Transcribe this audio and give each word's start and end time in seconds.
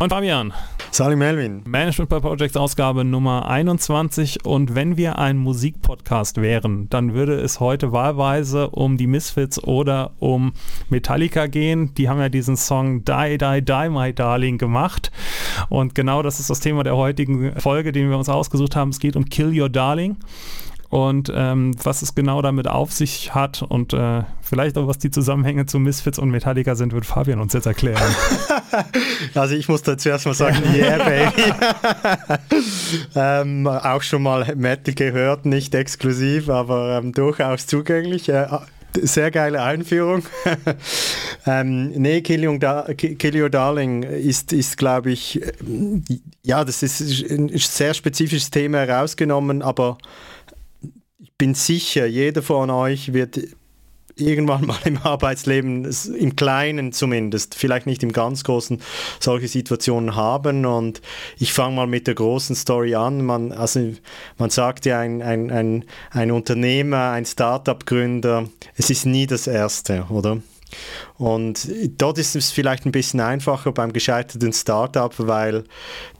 Und 0.00 0.10
Fabian. 0.10 0.52
Salim 0.90 1.20
Melvin. 1.20 1.62
Management 1.66 2.10
by 2.10 2.18
Projects 2.18 2.56
Ausgabe 2.56 3.04
Nummer 3.04 3.48
21. 3.48 4.44
Und 4.44 4.74
wenn 4.74 4.96
wir 4.96 5.20
ein 5.20 5.36
Musikpodcast 5.36 6.42
wären, 6.42 6.88
dann 6.90 7.14
würde 7.14 7.34
es 7.34 7.60
heute 7.60 7.92
wahlweise 7.92 8.70
um 8.70 8.96
die 8.96 9.06
Misfits 9.06 9.62
oder 9.62 10.10
um 10.18 10.52
Metallica 10.88 11.46
gehen. 11.46 11.94
Die 11.94 12.08
haben 12.08 12.18
ja 12.18 12.28
diesen 12.28 12.56
Song 12.56 13.04
Die, 13.04 13.38
Die, 13.38 13.64
Die, 13.64 13.88
My 13.88 14.12
Darling 14.12 14.58
gemacht. 14.58 15.12
Und 15.68 15.94
genau 15.94 16.22
das 16.22 16.40
ist 16.40 16.50
das 16.50 16.58
Thema 16.58 16.82
der 16.82 16.96
heutigen 16.96 17.54
Folge, 17.60 17.92
den 17.92 18.10
wir 18.10 18.18
uns 18.18 18.28
ausgesucht 18.28 18.74
haben. 18.74 18.90
Es 18.90 18.98
geht 18.98 19.14
um 19.14 19.26
Kill 19.26 19.56
Your 19.56 19.68
Darling 19.68 20.16
und 20.94 21.32
ähm, 21.34 21.74
was 21.82 22.02
es 22.02 22.14
genau 22.14 22.40
damit 22.40 22.68
auf 22.68 22.92
sich 22.92 23.34
hat 23.34 23.62
und 23.62 23.92
äh, 23.92 24.22
vielleicht 24.40 24.78
auch 24.78 24.86
was 24.86 24.96
die 24.98 25.10
Zusammenhänge 25.10 25.66
zu 25.66 25.80
Misfits 25.80 26.20
und 26.20 26.30
Metallica 26.30 26.76
sind, 26.76 26.92
wird 26.92 27.04
Fabian 27.04 27.40
uns 27.40 27.52
jetzt 27.52 27.66
erklären. 27.66 28.14
also 29.34 29.56
ich 29.56 29.68
muss 29.68 29.82
da 29.82 29.98
zuerst 29.98 30.24
mal 30.24 30.34
sagen, 30.34 30.62
yeah 30.72 30.98
baby. 31.02 31.52
ähm, 33.16 33.66
auch 33.66 34.02
schon 34.02 34.22
mal 34.22 34.54
Metal 34.54 34.94
gehört, 34.94 35.46
nicht 35.46 35.74
exklusiv, 35.74 36.48
aber 36.48 37.00
ähm, 37.02 37.10
durchaus 37.10 37.66
zugänglich. 37.66 38.28
Äh, 38.28 38.46
sehr 38.92 39.32
geile 39.32 39.64
Einführung. 39.64 40.22
ähm, 41.44 41.88
nee, 41.88 42.20
Kill 42.20 42.46
Your, 42.46 42.60
da 42.60 42.86
Kill 42.94 43.42
Your 43.42 43.50
Darling 43.50 44.04
ist, 44.04 44.52
ist 44.52 44.76
glaube 44.76 45.10
ich, 45.10 45.42
äh, 45.42 45.50
ja, 46.44 46.64
das 46.64 46.84
ist 46.84 47.00
ein 47.32 47.50
sehr 47.56 47.94
spezifisches 47.94 48.50
Thema 48.50 48.86
herausgenommen, 48.86 49.60
aber 49.60 49.98
bin 51.38 51.54
sicher, 51.54 52.06
jeder 52.06 52.42
von 52.42 52.70
euch 52.70 53.12
wird 53.12 53.38
irgendwann 54.16 54.66
mal 54.66 54.78
im 54.84 54.98
Arbeitsleben, 54.98 55.90
im 56.16 56.36
Kleinen 56.36 56.92
zumindest, 56.92 57.54
vielleicht 57.54 57.86
nicht 57.86 58.02
im 58.02 58.12
ganz 58.12 58.44
Großen, 58.44 58.80
solche 59.20 59.48
Situationen 59.48 60.14
haben. 60.14 60.66
Und 60.66 61.00
ich 61.38 61.52
fange 61.52 61.76
mal 61.76 61.86
mit 61.86 62.06
der 62.06 62.14
großen 62.14 62.54
Story 62.56 62.94
an. 62.94 63.24
Man, 63.24 63.52
also, 63.52 63.92
man 64.38 64.50
sagt 64.50 64.86
ja, 64.86 65.00
ein, 65.00 65.22
ein, 65.22 65.50
ein, 65.50 65.84
ein 66.10 66.30
Unternehmer, 66.30 67.10
ein 67.10 67.26
Start-up-Gründer, 67.26 68.48
es 68.76 68.90
ist 68.90 69.06
nie 69.06 69.26
das 69.26 69.46
Erste, 69.46 70.06
oder? 70.10 70.40
Und 71.16 71.68
dort 71.98 72.18
ist 72.18 72.34
es 72.34 72.50
vielleicht 72.50 72.86
ein 72.86 72.92
bisschen 72.92 73.20
einfacher 73.20 73.72
beim 73.72 73.92
gescheiterten 73.92 74.52
Startup, 74.52 75.12
weil 75.18 75.64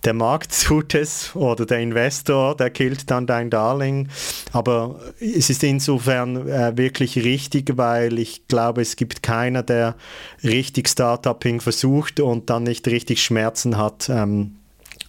der 0.05 0.15
Markt 0.15 0.63
tut 0.65 0.95
es 0.95 1.35
oder 1.35 1.67
der 1.67 1.81
Investor, 1.81 2.57
der 2.57 2.71
killt 2.71 3.11
dann 3.11 3.27
dein 3.27 3.51
Darling. 3.51 4.09
Aber 4.53 5.01
es 5.21 5.51
ist 5.51 5.63
insofern 5.65 6.49
äh, 6.49 6.77
wirklich 6.77 7.17
richtig, 7.17 7.77
weil 7.77 8.19
ich 8.19 8.47
glaube, 8.49 8.83
es 8.83 8.97
gibt 8.97 9.23
keiner, 9.23 9.63
der 9.63 9.97
richtig 10.43 10.89
Startuping 10.89 11.61
versucht 11.61 12.21
und 12.21 12.51
dann 12.51 12.63
nicht 12.65 12.87
richtig 12.87 13.23
Schmerzen 13.23 13.77
hat. 13.77 14.09
Ähm, 14.09 14.57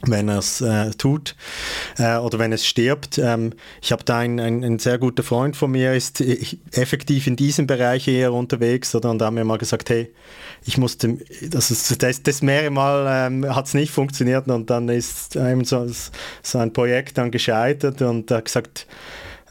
wenn 0.07 0.29
er 0.29 0.39
es 0.39 0.61
äh, 0.61 0.91
tut 0.91 1.35
äh, 1.97 2.17
oder 2.17 2.39
wenn 2.39 2.51
es 2.51 2.65
stirbt. 2.65 3.17
Ähm, 3.17 3.53
ich 3.81 3.91
habe 3.91 4.03
da 4.03 4.19
einen, 4.19 4.39
ein, 4.39 4.63
ein, 4.63 4.79
sehr 4.79 4.97
guter 4.97 5.23
Freund 5.23 5.55
von 5.55 5.71
mir, 5.71 5.93
ist 5.93 6.21
effektiv 6.71 7.27
in 7.27 7.35
diesem 7.35 7.67
Bereich 7.67 8.07
eher 8.07 8.33
unterwegs 8.33 8.93
oder, 8.95 9.11
und 9.11 9.19
da 9.19 9.25
haben 9.25 9.37
wir 9.37 9.45
mal 9.45 9.57
gesagt, 9.57 9.89
hey, 9.89 10.11
ich 10.65 10.77
musste, 10.77 11.17
das, 11.49 11.71
ist, 11.71 12.01
das, 12.01 12.23
das 12.23 12.41
mehrere 12.41 12.71
Mal 12.71 13.27
ähm, 13.27 13.55
hat 13.55 13.67
es 13.67 13.73
nicht 13.73 13.91
funktioniert 13.91 14.47
und 14.47 14.69
dann 14.69 14.89
ist 14.89 15.35
ähm, 15.35 15.63
so, 15.63 15.87
so 16.41 16.57
ein 16.57 16.73
Projekt 16.73 17.17
dann 17.17 17.31
gescheitert 17.31 18.01
und 18.01 18.31
er 18.31 18.37
hat 18.37 18.45
gesagt, 18.45 18.87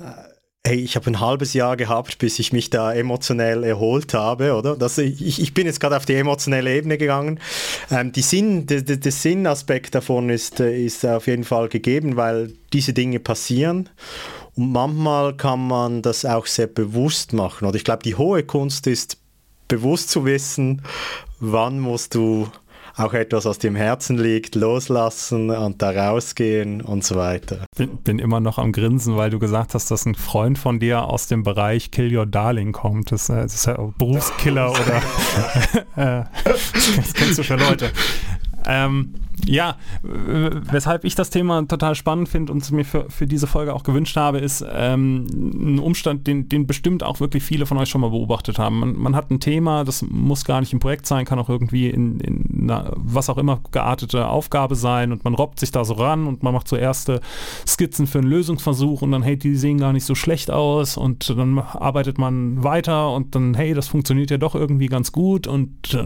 äh, 0.01 0.34
hey, 0.67 0.77
ich 0.77 0.97
habe 0.97 1.07
ein 1.11 1.20
halbes 1.20 1.53
Jahr 1.53 1.77
gehabt, 1.77 2.19
bis 2.19 2.39
ich 2.39 2.53
mich 2.53 2.70
da 2.70 2.93
emotionell 2.93 3.65
erholt 3.65 4.15
habe, 4.15 4.55
oder? 4.55 4.77
Das, 4.77 4.97
ich, 4.97 5.41
ich 5.41 5.53
bin 5.53 5.67
jetzt 5.67 5.79
gerade 5.79 5.97
auf 5.97 6.07
die 6.07 6.15
emotionelle 6.15 6.75
Ebene 6.75 6.97
gegangen. 6.97 7.39
Ähm, 7.91 8.12
die 8.12 8.23
Sinn, 8.23 8.67
der, 8.67 8.81
der 8.81 9.12
Sinnaspekt 9.12 9.95
davon 9.95 10.31
ist, 10.31 10.61
äh, 10.61 10.75
ist 10.83 11.05
auf 11.05 11.27
jeden 11.27 11.45
Fall 11.45 11.69
gegeben, 11.69 12.17
weil 12.17 12.55
diese 12.73 12.95
Dinge 12.95 13.20
passieren. 13.20 13.91
Und 14.57 14.73
manchmal 14.73 15.37
kann 15.37 15.67
man 15.67 16.01
das 16.01 16.25
auch 16.25 16.47
sehr 16.47 16.69
bewusst 16.69 17.35
machen. 17.35 17.67
Oder 17.69 17.77
ich 17.77 17.85
glaube, 17.85 18.02
die 18.02 18.14
hohe 18.14 18.42
Kunst 18.42 18.86
ist, 18.86 19.19
bewusst 19.69 20.11
zu 20.11 20.25
wissen, 20.25 20.83
wann 21.41 21.79
musst 21.79 22.14
du 22.14 22.48
auch 22.97 23.13
etwas, 23.13 23.45
was 23.45 23.59
dir 23.59 23.69
im 23.69 23.77
Herzen 23.77 24.19
liegt, 24.19 24.55
loslassen 24.55 25.51
und 25.51 25.83
da 25.83 25.91
rausgehen 25.91 26.81
und 26.81 27.05
so 27.05 27.17
weiter. 27.17 27.67
Bin, 27.77 27.97
bin 27.99 28.19
immer 28.19 28.41
noch 28.41 28.59
am 28.59 28.73
Grinsen, 28.73 29.17
weil 29.17 29.31
du 29.31 29.39
gesagt 29.39 29.75
hast, 29.75 29.91
dass 29.91 30.07
ein 30.07 30.15
Freund 30.15 30.59
von 30.59 30.79
dir 30.79 31.05
aus 31.05 31.27
dem 31.27 31.43
Bereich 31.43 31.91
Kill 31.91 32.17
Your 32.17 32.27
Darling 32.27 32.73
kommt. 32.73 33.11
Das, 33.13 33.29
äh, 33.29 33.43
das 33.43 33.55
ist 33.55 33.67
ja 33.67 33.77
Berufskiller 33.99 34.71
oder 34.71 35.03
äh, 35.97 36.25
das 36.45 37.15
kennst 37.15 37.39
du 37.39 37.43
für 37.43 37.57
Leute. 37.57 37.91
Ähm, 38.67 39.14
ja, 39.47 39.77
weshalb 40.02 41.05
ich 41.05 41.14
das 41.14 41.30
Thema 41.30 41.67
total 41.67 41.95
spannend 41.95 42.29
finde 42.29 42.52
und 42.52 42.63
es 42.63 42.70
mir 42.70 42.85
für, 42.85 43.11
für 43.11 43.27
diese 43.27 43.47
Folge 43.47 43.75
auch 43.75 43.83
gewünscht 43.83 44.17
habe, 44.17 44.39
ist 44.39 44.64
ähm, 44.73 45.27
ein 45.55 45.79
Umstand, 45.79 46.27
den, 46.27 46.48
den 46.48 46.67
bestimmt 46.67 47.02
auch 47.02 47.20
wirklich 47.20 47.42
viele 47.42 47.67
von 47.67 47.77
euch 47.79 47.89
schon 47.89 48.01
mal 48.01 48.11
beobachtet 48.11 48.58
haben. 48.58 48.80
Man, 48.80 48.97
man 48.97 49.17
hat 49.17 49.30
ein 49.30 49.41
Thema, 49.41 49.85
das 49.85 50.02
muss 50.02 50.45
gar 50.45 50.61
nicht 50.61 50.73
ein 50.73 50.79
Projekt 50.79 51.07
sein, 51.07 51.25
kann 51.25 51.39
auch 51.39 51.48
irgendwie 51.48 51.91
in, 51.91 52.20
in 52.20 52.70
einer, 52.70 52.92
was 52.97 53.29
auch 53.29 53.39
immer 53.39 53.61
geartete 53.73 54.29
Aufgabe 54.29 54.77
sein 54.77 55.13
und 55.13 55.25
man 55.25 55.35
robbt 55.35 55.61
sich 55.61 55.70
da 55.70 55.85
so 55.85 55.95
ran 55.95 56.27
und 56.27 56.42
man 56.42 56.55
macht 56.55 56.69
so 56.69 56.77
erste 56.77 57.20
Skizzen 57.67 58.07
für 58.07 58.19
einen 58.19 58.29
Lösungsversuch 58.29 59.02
und 59.02 59.13
dann, 59.13 59.23
hey, 59.23 59.36
die 59.36 59.57
sehen 59.57 59.79
gar 59.79 59.92
nicht 59.92 60.05
so 60.05 60.14
schlecht 60.14 60.51
aus 60.51 60.96
und 60.96 61.29
dann 61.36 61.58
arbeitet 61.58 62.19
man 62.19 62.63
weiter 62.63 63.13
und 63.13 63.35
dann, 63.35 63.55
hey, 63.55 63.75
das 63.75 63.89
funktioniert 63.89 64.31
ja 64.31 64.39
doch 64.39 64.55
irgendwie 64.55 64.86
ganz 64.86 65.13
gut 65.13 65.46
und 65.46 65.92
äh, 65.92 66.05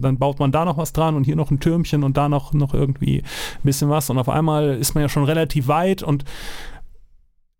dann 0.00 0.18
baut 0.18 0.40
man 0.40 0.52
da 0.52 0.64
noch 0.64 0.78
was 0.78 0.92
dran 0.92 1.14
und 1.14 1.24
hier 1.24 1.36
noch 1.36 1.50
ein 1.50 1.60
Türmchen 1.76 2.04
und 2.04 2.16
da 2.16 2.28
noch 2.28 2.52
noch, 2.52 2.74
irgendwie 2.74 3.18
ein 3.18 3.62
bisschen 3.62 3.90
was 3.90 4.10
und 4.10 4.18
auf 4.18 4.28
einmal 4.28 4.76
ist 4.76 4.94
man 4.94 5.02
ja 5.02 5.08
schon 5.08 5.24
relativ 5.24 5.68
weit 5.68 6.02
und 6.02 6.24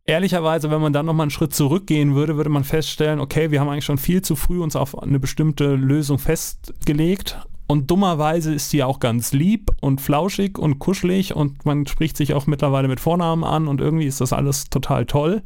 ehrlicherweise, 0.04 0.71
wenn 0.71 0.81
man 0.81 0.93
dann 0.93 1.06
nochmal 1.06 1.25
einen 1.25 1.31
Schritt 1.31 1.54
zurückgehen 1.54 2.15
würde, 2.15 2.37
würde 2.37 2.50
man 2.50 2.65
feststellen, 2.65 3.21
okay, 3.21 3.50
wir 3.50 3.60
haben 3.60 3.69
eigentlich 3.69 3.84
schon 3.84 3.99
viel 3.99 4.22
zu 4.22 4.37
früh 4.37 4.60
uns 4.60 4.76
auf 4.76 5.00
eine 5.00 5.19
bestimmte 5.19 5.75
Lösung 5.75 6.19
festgelegt 6.19 7.38
und 7.66 7.91
dummerweise 7.91 8.55
ist 8.55 8.71
sie 8.71 8.84
auch 8.84 9.00
ganz 9.00 9.32
lieb 9.32 9.71
und 9.81 10.00
flauschig 10.00 10.59
und 10.59 10.78
kuschelig 10.78 11.34
und 11.34 11.66
man 11.66 11.87
spricht 11.87 12.16
sich 12.16 12.34
auch 12.34 12.47
mittlerweile 12.47 12.88
mit 12.88 13.00
Vornamen 13.00 13.44
an 13.44 13.66
und 13.66 13.81
irgendwie 13.81 14.06
ist 14.06 14.21
das 14.21 14.32
alles 14.32 14.71
total 14.71 15.06
toll. 15.06 15.43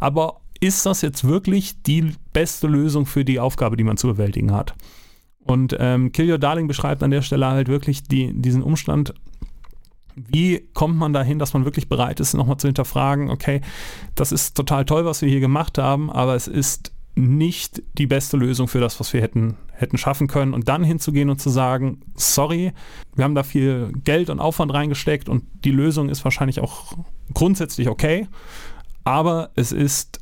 Aber 0.00 0.40
ist 0.60 0.84
das 0.84 1.02
jetzt 1.02 1.24
wirklich 1.24 1.82
die 1.82 2.12
beste 2.32 2.66
Lösung 2.66 3.06
für 3.06 3.24
die 3.24 3.38
Aufgabe, 3.38 3.76
die 3.76 3.84
man 3.84 3.96
zu 3.96 4.08
bewältigen 4.08 4.52
hat? 4.52 4.74
Und 5.44 5.76
ähm, 5.78 6.12
Kill 6.12 6.30
Your 6.30 6.38
Darling 6.38 6.66
beschreibt 6.66 7.02
an 7.02 7.10
der 7.10 7.22
Stelle 7.22 7.46
halt 7.46 7.68
wirklich 7.68 8.02
die, 8.02 8.32
diesen 8.32 8.62
Umstand, 8.62 9.14
wie 10.16 10.68
kommt 10.74 10.96
man 10.96 11.12
dahin, 11.12 11.38
dass 11.38 11.54
man 11.54 11.64
wirklich 11.64 11.88
bereit 11.88 12.20
ist, 12.20 12.34
nochmal 12.34 12.56
zu 12.56 12.68
hinterfragen, 12.68 13.30
okay, 13.30 13.60
das 14.14 14.32
ist 14.32 14.56
total 14.56 14.84
toll, 14.84 15.04
was 15.04 15.22
wir 15.22 15.28
hier 15.28 15.40
gemacht 15.40 15.76
haben, 15.78 16.10
aber 16.10 16.34
es 16.34 16.46
ist 16.46 16.92
nicht 17.16 17.82
die 17.96 18.06
beste 18.06 18.36
Lösung 18.36 18.68
für 18.68 18.80
das, 18.80 18.98
was 18.98 19.12
wir 19.12 19.20
hätten, 19.20 19.56
hätten 19.72 19.98
schaffen 19.98 20.26
können. 20.26 20.52
Und 20.52 20.68
dann 20.68 20.82
hinzugehen 20.82 21.30
und 21.30 21.40
zu 21.40 21.50
sagen, 21.50 22.00
sorry, 22.16 22.72
wir 23.14 23.24
haben 23.24 23.34
da 23.34 23.42
viel 23.42 23.92
Geld 24.04 24.30
und 24.30 24.40
Aufwand 24.40 24.72
reingesteckt 24.72 25.28
und 25.28 25.44
die 25.64 25.70
Lösung 25.70 26.08
ist 26.08 26.24
wahrscheinlich 26.24 26.60
auch 26.60 26.92
grundsätzlich 27.32 27.88
okay, 27.88 28.26
aber 29.04 29.50
es 29.54 29.70
ist 29.70 30.20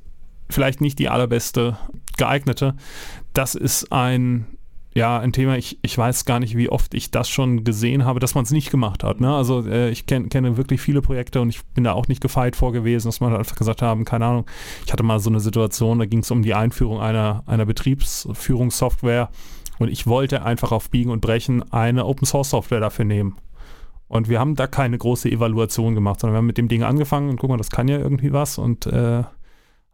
vielleicht 0.51 0.81
nicht 0.81 0.99
die 0.99 1.09
allerbeste 1.09 1.79
geeignete. 2.19 2.75
Das 3.33 3.55
ist 3.55 3.91
ein 3.91 4.47
ja, 4.95 5.19
ein 5.19 5.33
Thema, 5.33 5.57
ich, 5.57 5.79
ich 5.83 5.97
weiß 5.97 6.27
gar 6.27 6.39
nicht, 6.39 6.57
wie 6.57 6.69
oft 6.69 6.93
ich 6.93 7.11
das 7.11 7.29
schon 7.29 7.65
gesehen 7.65 8.05
habe, 8.05 8.21
dass 8.21 8.35
man 8.35 8.45
es 8.45 8.51
nicht 8.51 8.71
gemacht 8.71 9.03
hat. 9.05 9.21
Ne? 9.21 9.35
Also 9.35 9.67
äh, 9.67 9.91
ich 9.91 10.07
kenn, 10.07 10.29
kenne 10.29 10.59
wirklich 10.59 10.81
viele 10.83 11.01
Projekte 11.01 11.41
und 11.41 11.49
ich 11.49 11.65
bin 11.67 11.85
da 11.85 11.93
auch 11.93 12.09
nicht 12.09 12.21
gefeit 12.21 12.57
vor 12.57 12.73
gewesen, 12.73 13.09
dass 13.09 13.21
man 13.21 13.35
einfach 13.35 13.57
gesagt 13.57 13.81
haben, 13.81 14.05
keine 14.05 14.27
Ahnung, 14.27 14.47
ich 14.85 14.93
hatte 14.93 15.03
mal 15.03 15.19
so 15.19 15.31
eine 15.31 15.41
Situation, 15.41 15.99
da 15.99 16.05
ging 16.05 16.21
es 16.21 16.31
um 16.31 16.43
die 16.43 16.53
Einführung 16.53 17.01
einer, 17.01 17.43
einer 17.47 17.65
Betriebsführungssoftware 17.65 19.31
und 19.79 19.89
ich 19.89 20.07
wollte 20.07 20.43
einfach 20.43 20.73
auf 20.73 20.91
Biegen 20.91 21.11
und 21.11 21.23
Brechen 21.23 21.73
eine 21.73 22.05
Open 22.05 22.27
Source 22.27 22.51
Software 22.51 22.81
dafür 22.81 23.07
nehmen. 23.07 23.37
Und 24.09 24.29
wir 24.29 24.41
haben 24.41 24.57
da 24.57 24.67
keine 24.67 24.99
große 24.99 25.31
Evaluation 25.31 25.95
gemacht, 25.95 26.21
sondern 26.21 26.35
wir 26.35 26.39
haben 26.39 26.47
mit 26.47 26.59
dem 26.59 26.69
Ding 26.69 26.83
angefangen 26.83 27.31
und 27.31 27.39
guck 27.39 27.49
mal, 27.49 27.57
das 27.57 27.71
kann 27.71 27.89
ja 27.89 27.97
irgendwie 27.97 28.35
was 28.35 28.59
und 28.59 28.85
äh, 28.87 29.23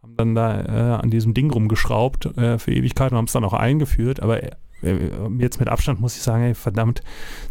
haben 0.03 0.17
dann 0.17 0.35
da 0.35 0.61
äh, 0.61 1.03
an 1.03 1.11
diesem 1.11 1.35
Ding 1.35 1.53
rumgeschraubt 1.53 2.37
äh, 2.37 2.59
für 2.59 2.73
Ewigkeiten 2.73 3.15
und 3.15 3.19
haben 3.19 3.27
es 3.27 3.33
dann 3.33 3.45
auch 3.45 3.53
eingeführt, 3.53 4.21
aber 4.21 4.43
jetzt 4.83 5.59
mit 5.59 5.69
Abstand 5.69 6.01
muss 6.01 6.17
ich 6.17 6.23
sagen, 6.23 6.45
ey, 6.45 6.55
verdammt, 6.55 7.03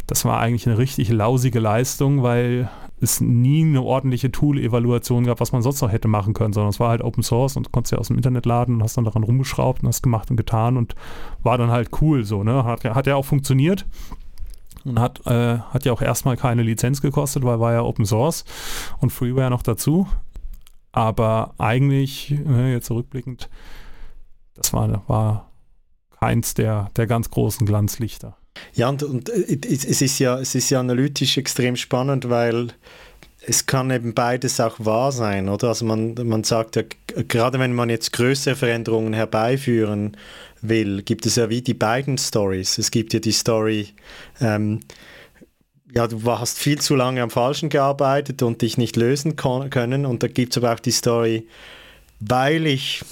das 0.06 0.24
war 0.24 0.40
eigentlich 0.40 0.68
eine 0.68 0.78
richtig 0.78 1.10
lausige 1.10 1.60
Leistung, 1.60 2.24
weil 2.24 2.70
es 3.00 3.22
nie 3.22 3.64
eine 3.64 3.82
ordentliche 3.82 4.32
Tool-Evaluation 4.32 5.26
gab, 5.26 5.40
was 5.40 5.52
man 5.52 5.62
sonst 5.62 5.82
noch 5.82 5.92
hätte 5.92 6.08
machen 6.08 6.34
können, 6.34 6.54
sondern 6.54 6.70
es 6.70 6.80
war 6.80 6.90
halt 6.90 7.02
Open 7.02 7.22
Source 7.22 7.56
und 7.56 7.72
konntest 7.72 7.92
ja 7.92 7.98
aus 8.00 8.08
dem 8.08 8.16
Internet 8.16 8.46
laden 8.46 8.76
und 8.76 8.84
hast 8.84 8.98
dann 8.98 9.04
daran 9.04 9.24
rumgeschraubt 9.24 9.84
und 9.84 9.90
hast 9.90 10.02
gemacht 10.02 10.32
und 10.32 10.38
getan 10.38 10.78
und 10.78 10.96
war 11.44 11.58
dann 11.58 11.70
halt 11.70 11.90
cool 12.02 12.24
so, 12.24 12.44
ne? 12.44 12.64
Hat, 12.64 12.84
hat 12.84 13.08
ja 13.08 13.16
auch 13.16 13.26
funktioniert 13.26 13.86
und 14.84 15.00
hat, 15.00 15.26
äh, 15.28 15.60
hat 15.60 15.86
ja 15.86 15.92
auch 15.92 16.02
erstmal 16.02 16.38
keine 16.38 16.64
Lizenz 16.64 17.02
gekostet, 17.02 17.44
weil 17.44 17.60
war 17.60 17.74
ja 17.74 17.82
Open 17.84 18.06
Source 18.06 18.46
und 19.00 19.12
Freeware 19.12 19.50
noch 19.50 19.64
dazu. 19.64 20.08
Aber 20.92 21.54
eigentlich, 21.60 22.32
äh, 22.32 22.72
jetzt 22.72 22.88
zurückblickend, 22.88 23.50
das 24.56 24.74
war, 24.74 25.04
war 25.08 25.52
keins 26.20 26.54
der, 26.54 26.90
der 26.96 27.08
ganz 27.08 27.30
großen 27.30 27.66
Glanzlichter. 27.66 28.38
Ja, 28.74 28.90
und, 28.90 29.04
und 29.04 29.30
es, 29.30 30.02
ist 30.02 30.20
ja, 30.20 30.40
es 30.40 30.56
ist 30.56 30.70
ja 30.70 30.80
analytisch 30.80 31.38
extrem 31.38 31.76
spannend, 31.76 32.30
weil 32.30 32.70
es 33.46 33.66
kann 33.66 33.92
eben 33.92 34.14
beides 34.14 34.60
auch 34.60 34.76
wahr 34.80 35.12
sein, 35.12 35.48
oder? 35.48 35.70
Also 35.70 35.86
man, 35.86 36.16
man 36.24 36.44
sagt 36.44 36.76
ja, 36.76 36.84
gerade 37.28 37.60
wenn 37.60 37.74
man 37.74 37.90
jetzt 37.90 38.14
größere 38.14 38.56
Veränderungen 38.56 39.14
herbeiführen 39.14 40.18
will, 40.62 41.04
gibt 41.04 41.26
es 41.26 41.36
ja 41.36 41.50
wie 41.50 41.62
die 41.62 41.74
beiden 41.74 42.18
Stories. 42.18 42.78
Es 42.78 42.92
gibt 42.92 43.14
ja 43.14 43.20
die 43.20 43.32
Story, 43.32 43.90
ähm, 44.42 44.80
ja, 45.94 46.08
du 46.08 46.22
hast 46.26 46.58
viel 46.58 46.80
zu 46.80 46.96
lange 46.96 47.22
am 47.22 47.30
Falschen 47.30 47.70
gearbeitet 47.70 48.42
und 48.42 48.62
dich 48.62 48.78
nicht 48.78 48.98
lösen 48.98 49.36
können. 49.36 50.06
Und 50.06 50.24
da 50.24 50.28
gibt 50.28 50.54
es 50.54 50.58
aber 50.58 50.74
auch 50.74 50.80
die 50.80 50.92
Story, 50.92 51.48
weil 52.20 52.66
ich 52.68 53.04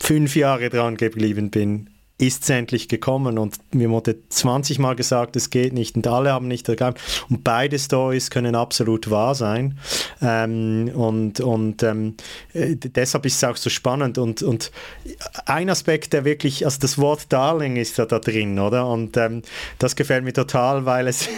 fünf 0.00 0.34
Jahre 0.34 0.68
dran 0.68 0.96
geblieben 0.96 1.50
bin, 1.50 1.90
ist 2.18 2.44
es 2.44 2.50
endlich 2.50 2.88
gekommen 2.88 3.38
und 3.38 3.58
mir 3.74 3.90
wurde 3.90 4.16
20 4.30 4.78
Mal 4.78 4.96
gesagt, 4.96 5.36
es 5.36 5.50
geht 5.50 5.74
nicht 5.74 5.96
und 5.96 6.06
alle 6.06 6.32
haben 6.32 6.48
nicht 6.48 6.66
erkannt. 6.66 6.98
Und 7.28 7.44
beide 7.44 7.78
Stories 7.78 8.30
können 8.30 8.54
absolut 8.54 9.10
wahr 9.10 9.34
sein. 9.34 9.78
Ähm, 10.22 10.90
und 10.94 11.40
und 11.40 11.82
ähm, 11.82 12.14
äh, 12.54 12.74
deshalb 12.76 13.26
ist 13.26 13.36
es 13.36 13.44
auch 13.44 13.56
so 13.56 13.68
spannend. 13.68 14.16
Und, 14.16 14.42
und 14.42 14.70
ein 15.44 15.68
Aspekt, 15.68 16.14
der 16.14 16.24
wirklich, 16.24 16.64
also 16.64 16.78
das 16.80 16.96
Wort 16.96 17.30
Darling 17.30 17.76
ist 17.76 17.98
ja 17.98 18.06
da 18.06 18.18
drin, 18.18 18.58
oder? 18.58 18.88
Und 18.88 19.18
ähm, 19.18 19.42
das 19.78 19.94
gefällt 19.94 20.24
mir 20.24 20.32
total, 20.32 20.86
weil 20.86 21.08
es, 21.08 21.28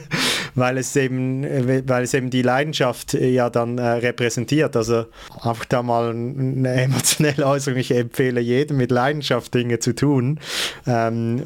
weil 0.54 0.76
es 0.76 0.94
eben, 0.96 1.44
weil 1.88 2.04
es 2.04 2.12
eben 2.12 2.28
die 2.28 2.42
Leidenschaft 2.42 3.14
ja 3.14 3.48
dann 3.48 3.78
äh, 3.78 3.86
repräsentiert. 3.86 4.76
Also 4.76 5.06
auch 5.40 5.64
da 5.64 5.82
mal 5.82 6.10
eine 6.10 6.72
emotionelle 6.82 7.46
Äußerung. 7.46 7.78
Ich 7.78 7.90
empfehle 7.90 8.42
jedem 8.42 8.76
mit 8.76 8.90
Leidenschaft 8.90 9.54
Dinge 9.54 9.78
zu 9.78 9.94
tun 9.94 10.25
tun. 10.34 10.40
Ähm, 10.86 11.42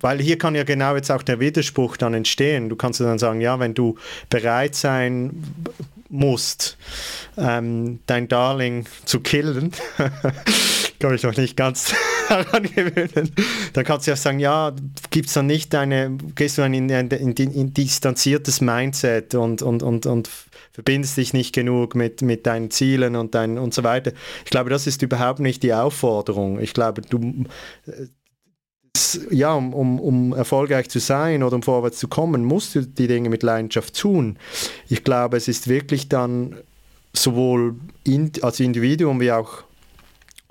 weil 0.00 0.20
hier 0.20 0.38
kann 0.38 0.54
ja 0.54 0.64
genau 0.64 0.94
jetzt 0.94 1.10
auch 1.10 1.22
der 1.22 1.40
Widerspruch 1.40 1.96
dann 1.96 2.14
entstehen. 2.14 2.68
Du 2.68 2.76
kannst 2.76 3.00
dann 3.00 3.18
sagen, 3.18 3.40
ja, 3.40 3.58
wenn 3.58 3.74
du 3.74 3.96
bereit 4.28 4.74
sein 4.74 5.42
musst, 6.08 6.76
ähm, 7.38 8.00
dein 8.06 8.28
Darling 8.28 8.86
zu 9.04 9.20
killen, 9.20 9.72
kann 10.98 11.14
ich 11.14 11.22
noch 11.22 11.36
nicht 11.36 11.56
ganz 11.56 11.94
daran 12.28 12.62
gewöhnen. 12.62 13.30
Dann 13.72 13.84
kannst 13.84 14.06
du 14.06 14.10
ja 14.12 14.16
sagen, 14.16 14.38
ja, 14.38 14.74
gibt 15.10 15.28
es 15.28 15.34
dann 15.34 15.46
nicht 15.46 15.74
eine, 15.74 16.16
gehst 16.34 16.58
du 16.58 16.62
dann 16.62 16.74
in 16.74 16.90
ein, 16.90 17.08
in, 17.08 17.32
in, 17.32 17.52
in 17.52 17.74
distanziertes 17.74 18.60
Mindset 18.60 19.34
und, 19.34 19.62
und, 19.62 19.82
und, 19.82 20.06
und 20.06 20.28
verbindest 20.72 21.16
dich 21.16 21.32
nicht 21.32 21.54
genug 21.54 21.94
mit, 21.94 22.22
mit 22.22 22.46
deinen 22.46 22.70
Zielen 22.70 23.16
und, 23.16 23.34
dein, 23.34 23.58
und 23.58 23.74
so 23.74 23.84
weiter. 23.84 24.12
Ich 24.44 24.50
glaube, 24.50 24.70
das 24.70 24.86
ist 24.86 25.02
überhaupt 25.02 25.40
nicht 25.40 25.62
die 25.62 25.74
Aufforderung. 25.74 26.60
Ich 26.60 26.72
glaube, 26.72 27.02
du, 27.02 27.44
äh, 27.86 28.06
ja, 29.30 29.54
um, 29.54 29.74
um, 29.74 30.00
um 30.00 30.32
erfolgreich 30.32 30.88
zu 30.88 30.98
sein 30.98 31.42
oder 31.42 31.56
um 31.56 31.62
vorwärts 31.62 31.98
zu 31.98 32.08
kommen, 32.08 32.44
musst 32.44 32.74
du 32.74 32.82
die 32.82 33.06
Dinge 33.06 33.28
mit 33.28 33.42
Leidenschaft 33.42 33.98
tun. 33.98 34.38
Ich 34.88 35.04
glaube, 35.04 35.36
es 35.36 35.48
ist 35.48 35.68
wirklich 35.68 36.08
dann 36.08 36.56
sowohl 37.12 37.76
in, 38.04 38.32
als 38.42 38.60
Individuum 38.60 39.20
wie 39.20 39.32
auch 39.32 39.64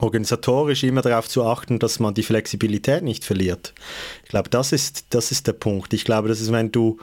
organisatorisch 0.02 0.84
immer 0.84 1.02
darauf 1.02 1.28
zu 1.28 1.44
achten, 1.46 1.80
dass 1.80 2.00
man 2.00 2.14
die 2.14 2.24
Flexibilität 2.24 3.04
nicht 3.04 3.24
verliert. 3.24 3.74
Ich 4.24 4.30
glaube, 4.30 4.50
das 4.50 4.72
ist, 4.72 5.06
das 5.12 5.32
ist 5.32 5.48
der 5.48 5.54
Punkt. 5.54 5.94
Ich 5.94 6.06
glaube, 6.06 6.28
das 6.28 6.42
ist, 6.42 6.52
wenn 6.52 6.72
du 6.72 7.00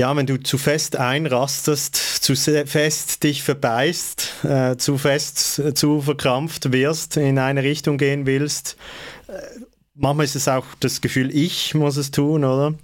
ja, 0.00 0.16
wenn 0.16 0.24
du 0.24 0.38
zu 0.38 0.56
fest 0.56 0.96
einrastest, 0.96 1.94
zu 1.94 2.34
fest 2.34 3.22
dich 3.22 3.42
verbeißt, 3.42 4.44
äh, 4.44 4.76
zu 4.78 4.96
fest, 4.96 5.58
äh, 5.58 5.74
zu 5.74 6.00
verkrampft 6.00 6.72
wirst, 6.72 7.18
in 7.18 7.38
eine 7.38 7.62
Richtung 7.62 7.98
gehen 7.98 8.24
willst, 8.24 8.78
äh, 9.26 9.32
manchmal 10.00 10.24
ist 10.24 10.36
es 10.36 10.48
auch 10.48 10.64
das 10.80 11.00
Gefühl, 11.00 11.34
ich 11.34 11.74
muss 11.74 11.96
es 11.96 12.10
tun, 12.10 12.44
oder? 12.44 12.74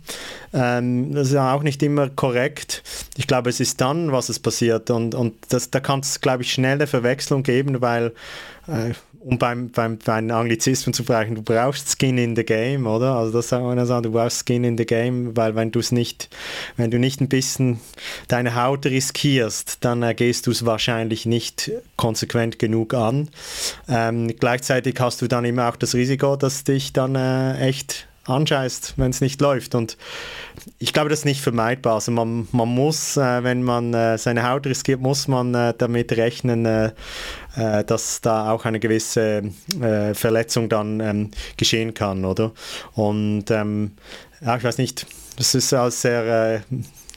Ähm, 0.53 1.15
das 1.15 1.29
ist 1.29 1.35
ja 1.35 1.53
auch 1.53 1.63
nicht 1.63 1.83
immer 1.83 2.09
korrekt. 2.09 2.83
Ich 3.17 3.27
glaube, 3.27 3.51
es 3.51 3.61
ist 3.61 3.81
dann, 3.81 4.13
was 4.13 4.29
es 4.29 4.39
passiert. 4.39 4.91
Und, 4.91 5.15
und 5.15 5.35
das, 5.49 5.71
da 5.71 5.81
kann 5.81 6.01
es, 6.01 6.21
glaube 6.21 6.43
ich, 6.43 6.53
schnell 6.53 6.75
eine 6.75 6.87
Verwechslung 6.87 7.43
geben, 7.43 7.81
weil 7.81 8.13
äh, 8.69 8.93
um 9.27 9.39
beim, 9.39 9.71
beim, 9.71 9.99
beim 9.99 10.31
Anglizismen 10.31 10.95
zu 10.95 11.03
sprechen, 11.03 11.35
du 11.35 11.43
brauchst 11.43 11.99
Skin 11.99 12.17
in 12.17 12.37
the 12.37 12.45
Game, 12.45 12.87
oder? 12.87 13.17
Also 13.17 13.33
das 13.33 13.49
sagen 13.49 13.67
wir 13.67 13.85
sagen, 13.85 14.05
du 14.05 14.13
brauchst 14.13 14.47
Skin 14.47 14.63
in 14.63 14.79
the 14.79 14.87
Game, 14.87 15.37
weil 15.37 15.57
wenn 15.57 15.73
du 15.73 15.81
es 15.81 15.91
nicht, 15.91 16.29
wenn 16.77 16.93
du 16.93 17.01
nicht 17.01 17.21
ein 17.21 17.29
bisschen 17.29 17.81
deine 18.29 18.55
Haut 18.55 18.87
riskierst, 18.87 19.79
dann 19.81 20.05
äh, 20.05 20.15
gehst 20.15 20.47
du 20.47 20.53
es 20.53 20.65
wahrscheinlich 20.65 21.27
nicht 21.27 21.73
konsequent 21.97 22.61
genug 22.61 22.95
an. 22.95 23.29
Ähm, 23.89 24.33
gleichzeitig 24.39 24.95
hast 25.01 25.21
du 25.23 25.27
dann 25.27 25.45
immer 25.45 25.71
auch 25.71 25.77
das 25.77 25.97
Risiko, 25.97 26.37
dass 26.37 26.63
dich 26.63 26.93
dann 26.93 27.17
äh, 27.17 27.59
echt 27.59 28.07
anscheißt, 28.27 28.95
wenn 28.97 29.11
es 29.11 29.21
nicht 29.21 29.41
läuft. 29.41 29.75
Und 29.75 29.97
ich 30.79 30.93
glaube, 30.93 31.09
das 31.09 31.21
ist 31.21 31.25
nicht 31.25 31.41
vermeidbar. 31.41 31.95
Also 31.95 32.13
man, 32.13 32.49
man 32.53 32.69
muss, 32.69 33.17
äh, 33.17 33.43
wenn 33.43 33.63
man 33.63 33.95
äh, 33.95 34.19
seine 34.19 34.49
Haut 34.49 34.67
riskiert, 34.67 35.01
muss 35.01 35.29
man 35.29 35.55
äh, 35.55 35.75
damit 35.77 36.13
rechnen, 36.13 36.67
äh, 36.67 36.93
äh, 37.57 37.85
dass 37.85 38.21
da 38.21 38.51
auch 38.51 38.65
eine 38.65 38.81
gewisse 38.81 39.43
äh, 39.81 40.15
Verletzung 40.15 40.69
dann 40.69 41.01
ähm, 41.01 41.31
geschehen 41.57 41.95
kann, 41.95 42.25
oder? 42.25 42.53
Und 42.95 43.51
ähm, 43.51 43.93
ja, 44.41 44.57
ich 44.57 44.65
weiß 44.65 44.79
nicht, 44.79 45.07
das 45.37 45.55
ist 45.55 45.73
als 45.73 46.03
sehr 46.03 46.63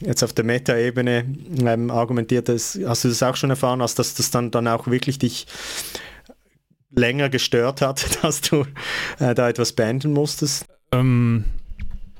jetzt 0.00 0.22
auf 0.22 0.32
der 0.32 0.44
Meta-Ebene 0.44 1.26
ähm, 1.60 1.90
argumentiert, 1.90 2.48
hast 2.48 2.74
du 2.76 3.08
das 3.08 3.22
auch 3.22 3.36
schon 3.36 3.50
erfahren, 3.50 3.80
dass 3.80 3.94
das 3.94 4.30
dann, 4.30 4.50
dann 4.50 4.66
auch 4.66 4.86
wirklich 4.86 5.18
dich 5.18 5.46
länger 6.90 7.28
gestört 7.28 7.82
hat, 7.82 8.06
dass 8.22 8.40
du 8.40 8.64
äh, 9.18 9.34
da 9.34 9.48
etwas 9.48 9.72
beenden 9.72 10.12
musstest? 10.12 10.66
Ähm, 10.92 11.44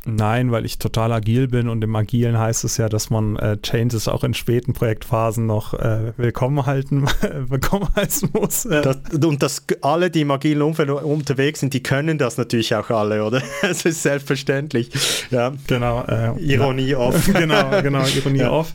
nein, 0.04 0.52
weil 0.52 0.64
ich 0.64 0.78
total 0.78 1.12
agil 1.12 1.48
bin 1.48 1.68
und 1.68 1.82
im 1.82 1.96
Agilen 1.96 2.38
heißt 2.38 2.62
es 2.62 2.76
ja, 2.76 2.88
dass 2.88 3.10
man 3.10 3.34
äh, 3.36 3.58
Changes 3.60 4.06
auch 4.06 4.22
in 4.22 4.32
späten 4.32 4.74
Projektphasen 4.74 5.44
noch 5.44 5.74
äh, 5.74 6.12
willkommen 6.16 6.66
halten, 6.66 7.06
willkommen 7.48 7.88
heißen 7.96 8.30
muss. 8.32 8.62
Das, 8.62 8.98
und 9.24 9.42
dass 9.42 9.64
alle, 9.82 10.10
die 10.10 10.20
im 10.20 10.30
agilen 10.30 10.62
Umfeld 10.62 10.88
unterwegs 10.90 11.60
sind, 11.60 11.74
die 11.74 11.82
können 11.82 12.16
das 12.16 12.38
natürlich 12.38 12.72
auch 12.76 12.90
alle, 12.90 13.24
oder? 13.24 13.42
Es 13.62 13.84
ist 13.84 14.02
selbstverständlich. 14.02 14.90
Ja. 15.30 15.52
Genau. 15.66 16.04
Äh, 16.04 16.40
Ironie 16.40 16.94
off. 16.94 17.26
genau, 17.32 17.82
genau, 17.82 18.04
Ironie 18.06 18.38
ja. 18.38 18.50
off. 18.50 18.72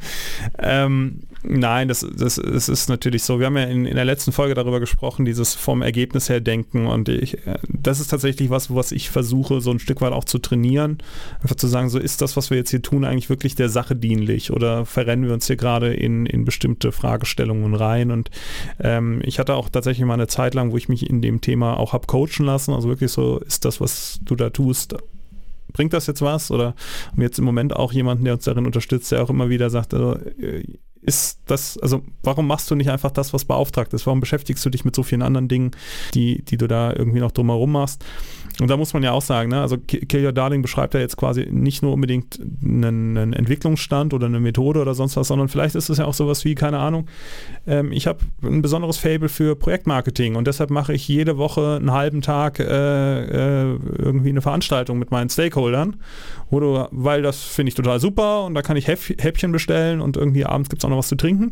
Ähm, 0.59 1.21
Nein, 1.47 1.87
das, 1.87 2.05
das, 2.17 2.35
das 2.35 2.69
ist 2.69 2.89
natürlich 2.89 3.21
so. 3.21 3.39
Wir 3.39 3.45
haben 3.45 3.57
ja 3.57 3.65
in, 3.65 3.85
in 3.85 3.95
der 3.95 4.05
letzten 4.05 4.31
Folge 4.31 4.55
darüber 4.55 4.79
gesprochen, 4.79 5.25
dieses 5.25 5.53
vom 5.53 5.83
Ergebnis 5.83 6.27
her 6.27 6.39
denken. 6.39 6.87
Und 6.87 7.07
ich, 7.07 7.37
das 7.67 7.99
ist 7.99 8.07
tatsächlich 8.07 8.49
was, 8.49 8.73
was 8.73 8.91
ich 8.91 9.11
versuche, 9.11 9.61
so 9.61 9.69
ein 9.69 9.77
Stück 9.77 10.01
weit 10.01 10.11
auch 10.11 10.23
zu 10.23 10.39
trainieren. 10.39 10.97
Einfach 11.41 11.55
zu 11.55 11.67
sagen, 11.67 11.89
so 11.89 11.99
ist 11.99 12.21
das, 12.21 12.35
was 12.35 12.49
wir 12.49 12.57
jetzt 12.57 12.71
hier 12.71 12.81
tun, 12.81 13.05
eigentlich 13.05 13.29
wirklich 13.29 13.53
der 13.53 13.69
Sache 13.69 13.95
dienlich? 13.95 14.51
Oder 14.51 14.85
verrennen 14.85 15.27
wir 15.27 15.33
uns 15.33 15.45
hier 15.45 15.55
gerade 15.55 15.93
in, 15.93 16.25
in 16.25 16.45
bestimmte 16.45 16.91
Fragestellungen 16.91 17.75
rein? 17.75 18.09
Und 18.09 18.31
ähm, 18.79 19.21
ich 19.23 19.37
hatte 19.37 19.53
auch 19.53 19.69
tatsächlich 19.69 20.05
mal 20.05 20.15
eine 20.15 20.27
Zeit 20.27 20.55
lang, 20.55 20.71
wo 20.71 20.77
ich 20.77 20.89
mich 20.89 21.07
in 21.07 21.21
dem 21.21 21.41
Thema 21.41 21.77
auch 21.77 21.93
habe 21.93 22.07
coachen 22.07 22.45
lassen. 22.45 22.73
Also 22.73 22.89
wirklich 22.89 23.11
so, 23.11 23.37
ist 23.39 23.65
das, 23.65 23.79
was 23.79 24.19
du 24.23 24.35
da 24.35 24.49
tust, 24.49 24.95
bringt 25.73 25.93
das 25.93 26.07
jetzt 26.07 26.21
was? 26.21 26.49
Oder 26.49 26.67
haben 27.07 27.17
wir 27.17 27.25
jetzt 27.25 27.37
im 27.37 27.45
Moment 27.45 27.75
auch 27.75 27.93
jemanden, 27.93 28.23
der 28.23 28.33
uns 28.33 28.45
darin 28.45 28.65
unterstützt, 28.65 29.11
der 29.11 29.21
auch 29.21 29.29
immer 29.29 29.49
wieder 29.49 29.69
sagt, 29.69 29.93
also, 29.93 30.15
äh, 30.39 30.63
ist 31.05 31.39
das, 31.45 31.77
also 31.77 32.01
warum 32.23 32.47
machst 32.47 32.69
du 32.71 32.75
nicht 32.75 32.89
einfach 32.89 33.11
das, 33.11 33.33
was 33.33 33.45
beauftragt 33.45 33.93
ist? 33.93 34.05
Warum 34.05 34.19
beschäftigst 34.19 34.65
du 34.65 34.69
dich 34.69 34.85
mit 34.85 34.95
so 34.95 35.03
vielen 35.03 35.21
anderen 35.21 35.47
Dingen, 35.47 35.71
die, 36.13 36.43
die 36.43 36.57
du 36.57 36.67
da 36.67 36.93
irgendwie 36.93 37.19
noch 37.19 37.31
drumherum 37.31 37.71
machst? 37.71 38.03
Und 38.61 38.69
da 38.69 38.77
muss 38.77 38.93
man 38.93 39.03
ja 39.03 39.11
auch 39.11 39.21
sagen, 39.21 39.49
ne, 39.49 39.61
also 39.61 39.77
Kill 39.77 40.25
Your 40.25 40.31
Darling 40.31 40.61
beschreibt 40.61 40.93
ja 40.93 40.99
jetzt 41.01 41.17
quasi 41.17 41.47
nicht 41.51 41.81
nur 41.81 41.91
unbedingt 41.91 42.39
einen, 42.39 43.17
einen, 43.17 43.33
Entwicklungsstand 43.33 44.13
oder 44.13 44.27
eine 44.27 44.39
Methode 44.39 44.81
oder 44.81 44.93
sonst 44.93 45.17
was, 45.17 45.27
sondern 45.27 45.49
vielleicht 45.49 45.75
ist 45.75 45.89
es 45.89 45.97
ja 45.97 46.05
auch 46.05 46.13
sowas 46.13 46.45
wie, 46.45 46.55
keine 46.55 46.79
Ahnung, 46.79 47.07
ähm, 47.67 47.91
ich 47.91 48.07
habe 48.07 48.19
ein 48.43 48.61
besonderes 48.61 48.97
Fable 48.97 49.27
für 49.27 49.55
Projektmarketing 49.57 50.35
und 50.35 50.47
deshalb 50.47 50.69
mache 50.69 50.93
ich 50.93 51.05
jede 51.07 51.37
Woche 51.37 51.75
einen 51.75 51.91
halben 51.91 52.21
Tag 52.21 52.59
äh, 52.59 52.63
äh, 52.63 53.77
irgendwie 53.97 54.29
eine 54.29 54.41
Veranstaltung 54.41 54.99
mit 54.99 55.11
meinen 55.11 55.29
Stakeholdern, 55.29 55.97
wo 56.49 56.59
du, 56.61 56.87
weil 56.91 57.21
das 57.21 57.43
finde 57.43 57.69
ich 57.69 57.75
total 57.75 57.99
super 57.99 58.45
und 58.45 58.53
da 58.53 58.61
kann 58.61 58.77
ich 58.77 58.87
Häppchen 58.87 59.51
bestellen 59.51 59.99
und 59.99 60.15
irgendwie 60.15 60.45
abends 60.45 60.69
gibt 60.69 60.81
es 60.81 60.85
auch 60.85 60.89
noch 60.89 60.94
was 60.97 61.07
zu 61.07 61.15
trinken, 61.15 61.51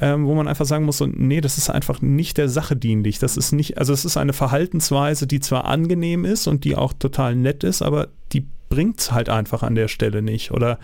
ähm, 0.00 0.26
wo 0.26 0.34
man 0.34 0.48
einfach 0.48 0.66
sagen 0.66 0.84
muss, 0.84 0.98
so, 0.98 1.06
nee, 1.06 1.40
das 1.40 1.58
ist 1.58 1.70
einfach 1.70 2.00
nicht 2.02 2.38
der 2.38 2.48
Sache 2.48 2.76
dienlich. 2.76 3.18
Das 3.18 3.36
ist 3.36 3.52
nicht, 3.52 3.78
also 3.78 3.92
es 3.92 4.04
ist 4.04 4.16
eine 4.16 4.32
Verhaltensweise, 4.32 5.26
die 5.26 5.40
zwar 5.40 5.64
angenehm 5.64 6.24
ist 6.24 6.46
und 6.46 6.64
die 6.64 6.76
auch 6.76 6.92
total 6.92 7.34
nett 7.34 7.64
ist, 7.64 7.82
aber 7.82 8.08
die 8.32 8.46
bringt 8.68 9.00
es 9.00 9.12
halt 9.12 9.28
einfach 9.28 9.62
an 9.62 9.74
der 9.74 9.88
Stelle 9.88 10.22
nicht. 10.22 10.50
Oder 10.50 10.78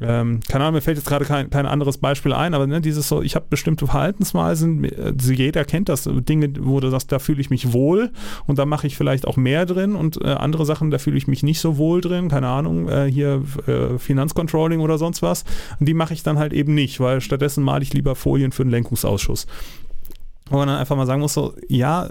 ähm, 0.00 0.40
keine 0.48 0.64
Ahnung, 0.64 0.74
mir 0.74 0.80
fällt 0.80 0.96
jetzt 0.96 1.06
gerade 1.06 1.24
kein, 1.24 1.50
kein 1.50 1.66
anderes 1.66 1.98
Beispiel 1.98 2.32
ein, 2.32 2.54
aber 2.54 2.66
ne, 2.66 2.80
dieses 2.80 3.08
so, 3.08 3.22
ich 3.22 3.34
habe 3.34 3.46
bestimmte 3.48 3.86
Verhaltensweisen, 3.86 4.88
also 5.02 5.32
jeder 5.32 5.64
kennt 5.64 5.88
das, 5.88 6.08
Dinge, 6.10 6.52
wo 6.60 6.80
du 6.80 6.90
sagst, 6.90 7.12
da 7.12 7.18
fühle 7.18 7.40
ich 7.40 7.50
mich 7.50 7.72
wohl 7.72 8.10
und 8.46 8.58
da 8.58 8.66
mache 8.66 8.86
ich 8.86 8.96
vielleicht 8.96 9.26
auch 9.26 9.36
mehr 9.36 9.66
drin 9.66 9.94
und 9.94 10.22
äh, 10.22 10.28
andere 10.28 10.66
Sachen, 10.66 10.90
da 10.90 10.98
fühle 10.98 11.16
ich 11.16 11.26
mich 11.26 11.42
nicht 11.42 11.60
so 11.60 11.76
wohl 11.78 12.00
drin, 12.00 12.28
keine 12.28 12.48
Ahnung, 12.48 12.88
äh, 12.88 13.10
hier 13.10 13.42
äh, 13.66 13.98
Finanzcontrolling 13.98 14.80
oder 14.80 14.98
sonst 14.98 15.22
was, 15.22 15.44
und 15.78 15.86
die 15.86 15.94
mache 15.94 16.14
ich 16.14 16.22
dann 16.22 16.38
halt 16.38 16.52
eben 16.52 16.74
nicht, 16.74 17.00
weil 17.00 17.20
stattdessen 17.20 17.64
male 17.64 17.82
ich 17.82 17.92
lieber 17.92 18.14
Folien 18.14 18.52
für 18.52 18.64
den 18.64 18.70
Lenkungsausschuss. 18.70 19.46
Wo 20.50 20.56
man 20.56 20.66
dann 20.66 20.78
einfach 20.78 20.96
mal 20.96 21.06
sagen 21.06 21.20
muss, 21.20 21.32
so, 21.34 21.54
ja, 21.68 22.10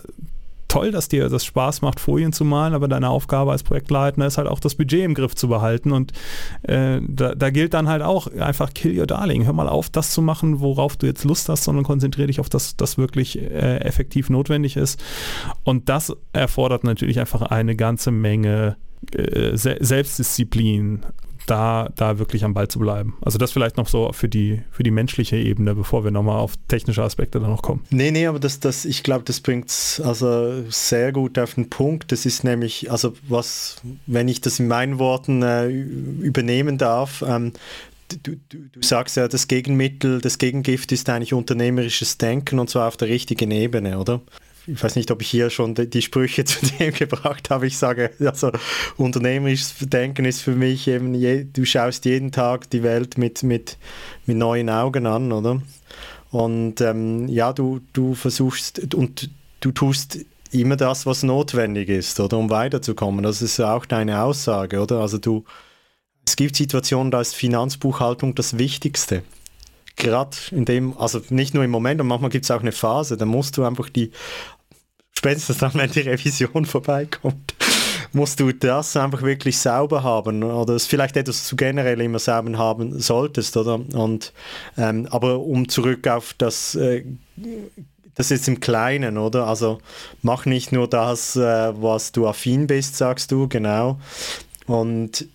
toll, 0.70 0.92
dass 0.92 1.10
dir 1.10 1.28
das 1.28 1.44
Spaß 1.44 1.82
macht, 1.82 2.00
Folien 2.00 2.32
zu 2.32 2.46
malen, 2.46 2.74
aber 2.74 2.88
deine 2.88 3.10
Aufgabe 3.10 3.52
als 3.52 3.64
Projektleiter 3.64 4.26
ist 4.26 4.38
halt 4.38 4.48
auch 4.48 4.62
das 4.62 4.76
Budget 4.76 5.04
im 5.04 5.14
Griff 5.14 5.36
zu 5.36 5.50
behalten. 5.50 5.92
Und 5.92 6.14
äh, 6.62 7.02
da, 7.06 7.36
da, 7.36 7.50
gilt 7.50 7.74
dann 7.74 7.90
halt 7.90 8.02
auch 8.02 8.28
einfach 8.28 8.74
kill 8.74 8.98
your 8.98 9.08
darling. 9.08 9.46
Hör 9.46 9.54
mal 9.54 9.68
auf, 9.68 9.90
das 9.90 10.12
zu 10.12 10.22
machen, 10.22 10.62
worauf 10.62 10.96
du 10.96 11.08
jetzt 11.08 11.26
Lust 11.26 11.50
hast, 11.50 11.66
sondern 11.66 11.84
konzentriere 11.84 12.28
dich 12.28 12.40
auf 12.40 12.50
das, 12.50 12.78
das 12.78 12.98
wirklich 12.98 13.42
äh, 13.42 13.80
effektiv 13.80 14.30
notwendig 14.30 14.78
ist. 14.78 15.04
Und 15.64 15.90
das 15.90 16.16
erfordert 16.32 16.84
natürlich 16.84 17.20
einfach 17.20 17.42
eine 17.42 17.76
ganze 17.76 18.12
Menge 18.12 18.78
äh, 19.14 19.56
Selbstdisziplin 19.56 21.06
da, 21.50 21.90
da 21.96 22.20
wirklich 22.20 22.44
am 22.44 22.54
Ball 22.54 22.68
zu 22.68 22.80
bleiben. 22.80 23.18
Also 23.22 23.38
das 23.38 23.52
vielleicht 23.52 23.78
noch 23.78 23.88
so 23.88 24.12
für 24.14 24.30
die, 24.30 24.62
für 24.72 24.84
die 24.84 24.92
menschliche 24.92 25.36
Ebene, 25.36 25.74
bevor 25.74 26.04
wir 26.04 26.12
nochmal 26.12 26.38
auf 26.38 26.54
technische 26.68 27.04
Aspekte 27.04 27.40
dann 27.40 27.50
noch 27.50 27.62
kommen. 27.62 27.84
Nee, 27.90 28.12
nee, 28.12 28.28
aber 28.28 28.40
das, 28.40 28.60
das, 28.60 28.86
ich 28.86 29.04
glaube, 29.04 29.24
das 29.26 29.40
bringt 29.40 29.70
es 29.70 30.02
also 30.04 30.64
sehr 30.70 31.12
gut 31.12 31.40
auf 31.40 31.56
den 31.56 31.70
Punkt. 31.70 32.12
Das 32.12 32.26
ist 32.26 32.44
nämlich, 32.44 32.92
also 32.92 33.14
was, 33.28 33.82
wenn 34.06 34.28
ich 34.28 34.42
das 34.42 34.60
in 34.60 34.68
meinen 34.68 35.00
Worten 35.00 35.42
äh, 35.42 35.68
übernehmen 35.70 36.78
darf, 36.78 37.24
ähm, 37.28 37.54
Du, 38.24 38.36
du, 38.50 38.58
du, 38.72 38.82
sagst 38.82 39.18
ja, 39.18 39.28
das 39.28 39.48
Gegenmittel, 39.48 40.20
das 40.20 40.40
Gegengift 40.40 40.92
ist 40.92 41.08
eigentlich 41.10 41.32
unternehmerisches 41.32 42.18
Denken 42.18 42.58
und 42.58 42.68
zwar 42.68 42.88
auf 42.88 42.98
der 42.98 43.08
richtigen 43.08 43.52
Ebene, 43.52 44.00
oder? 44.00 44.22
Ich 44.72 44.84
weiß 44.84 44.96
nicht, 44.96 45.12
ob 45.12 45.22
ich 45.22 45.30
hier 45.30 45.50
schon 45.50 45.76
die, 45.76 46.02
Sprüche 46.02 46.44
zu 46.46 46.66
dem 46.66 46.94
gebracht 46.94 47.50
habe. 47.50 47.68
Ich 47.68 47.78
sage, 47.78 48.12
also 48.20 48.52
unternehmerisches 48.98 49.76
Denken 49.82 50.26
ist 50.26 50.42
für 50.42 50.56
mich 50.56 50.88
eben, 50.88 51.14
je, 51.14 51.46
du 51.46 51.66
schaust 51.66 52.06
jeden 52.06 52.32
Tag 52.32 52.70
die 52.70 52.84
Welt 52.84 53.18
mit, 53.18 53.44
mit, 53.44 53.78
mit 54.26 54.38
neuen 54.38 54.70
Augen 54.70 55.06
an, 55.06 55.32
oder? 55.32 55.62
Und 56.32 56.80
ähm, 56.82 57.28
ja, 57.28 57.54
du, 57.54 57.82
du 57.94 58.14
versuchst 58.14 58.94
und 58.94 59.30
du 59.62 59.72
tust 59.72 60.20
immer 60.52 60.76
das, 60.76 61.06
was 61.06 61.24
notwendig 61.24 61.90
ist, 61.90 62.20
oder 62.20 62.38
um 62.38 62.50
weiterzukommen. 62.50 63.24
Das 63.24 63.42
ist 63.42 63.60
auch 63.60 63.86
deine 63.86 64.22
Aussage, 64.22 64.80
oder? 64.80 65.00
Also 65.00 65.18
du, 65.18 65.44
es 66.26 66.36
gibt 66.36 66.56
Situationen, 66.56 67.12
da 67.12 67.22
ist 67.22 67.36
Finanzbuchhaltung 67.36 68.36
das 68.36 68.58
Wichtigste 68.58 69.24
gerade 70.00 70.36
in 70.52 70.66
dem, 70.66 70.98
also 70.98 71.22
nicht 71.30 71.54
nur 71.54 71.64
im 71.64 71.70
Moment, 71.70 72.02
und 72.02 72.08
manchmal 72.08 72.32
gibt 72.32 72.46
es 72.46 72.52
auch 72.52 72.62
eine 72.62 72.72
Phase, 72.72 73.18
da 73.18 73.26
musst 73.26 73.58
du 73.58 73.64
einfach 73.64 73.90
die 73.90 74.12
spätestens 75.20 75.58
dann, 75.58 75.74
wenn 75.74 75.92
die 75.92 76.00
Revision 76.00 76.64
vorbeikommt, 76.66 77.54
musst 78.14 78.40
du 78.40 78.54
das 78.54 78.96
einfach 78.96 79.22
wirklich 79.22 79.58
sauber 79.58 80.02
haben 80.02 80.44
oder 80.44 80.76
es 80.76 80.88
vielleicht 80.88 81.18
etwas 81.18 81.44
zu 81.44 81.58
generell 81.58 82.00
immer 82.00 82.20
sauber 82.20 82.58
haben 82.58 83.00
solltest, 83.02 83.58
oder? 83.58 83.82
Und, 83.94 84.32
ähm, 84.78 85.08
aber 85.12 85.40
um 85.40 85.68
zurück 85.68 86.08
auf 86.08 86.34
das, 86.38 86.76
äh, 86.76 87.04
das 88.16 88.32
ist 88.32 88.48
im 88.48 88.62
Kleinen, 88.62 89.18
oder? 89.18 89.46
Also 89.46 89.80
mach 90.22 90.46
nicht 90.46 90.72
nur 90.72 90.88
das, 90.88 91.36
äh, 91.36 91.42
was 91.82 92.14
du 92.14 92.26
affin 92.26 92.68
bist, 92.68 92.96
sagst 92.96 93.34
du, 93.34 93.50
genau. 93.50 94.00
Und 94.68 95.28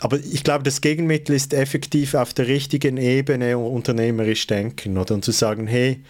aber 0.00 0.20
ich 0.20 0.44
glaube, 0.44 0.62
das 0.62 0.80
Gegenmittel 0.80 1.34
ist 1.34 1.52
effektiv 1.52 2.14
auf 2.14 2.32
der 2.32 2.46
richtigen 2.46 2.98
Ebene 2.98 3.58
unternehmerisch 3.58 4.46
denken, 4.46 4.96
oder? 4.96 5.14
Und 5.16 5.24
zu 5.24 5.32
sagen, 5.32 5.66
hey, 5.66 6.04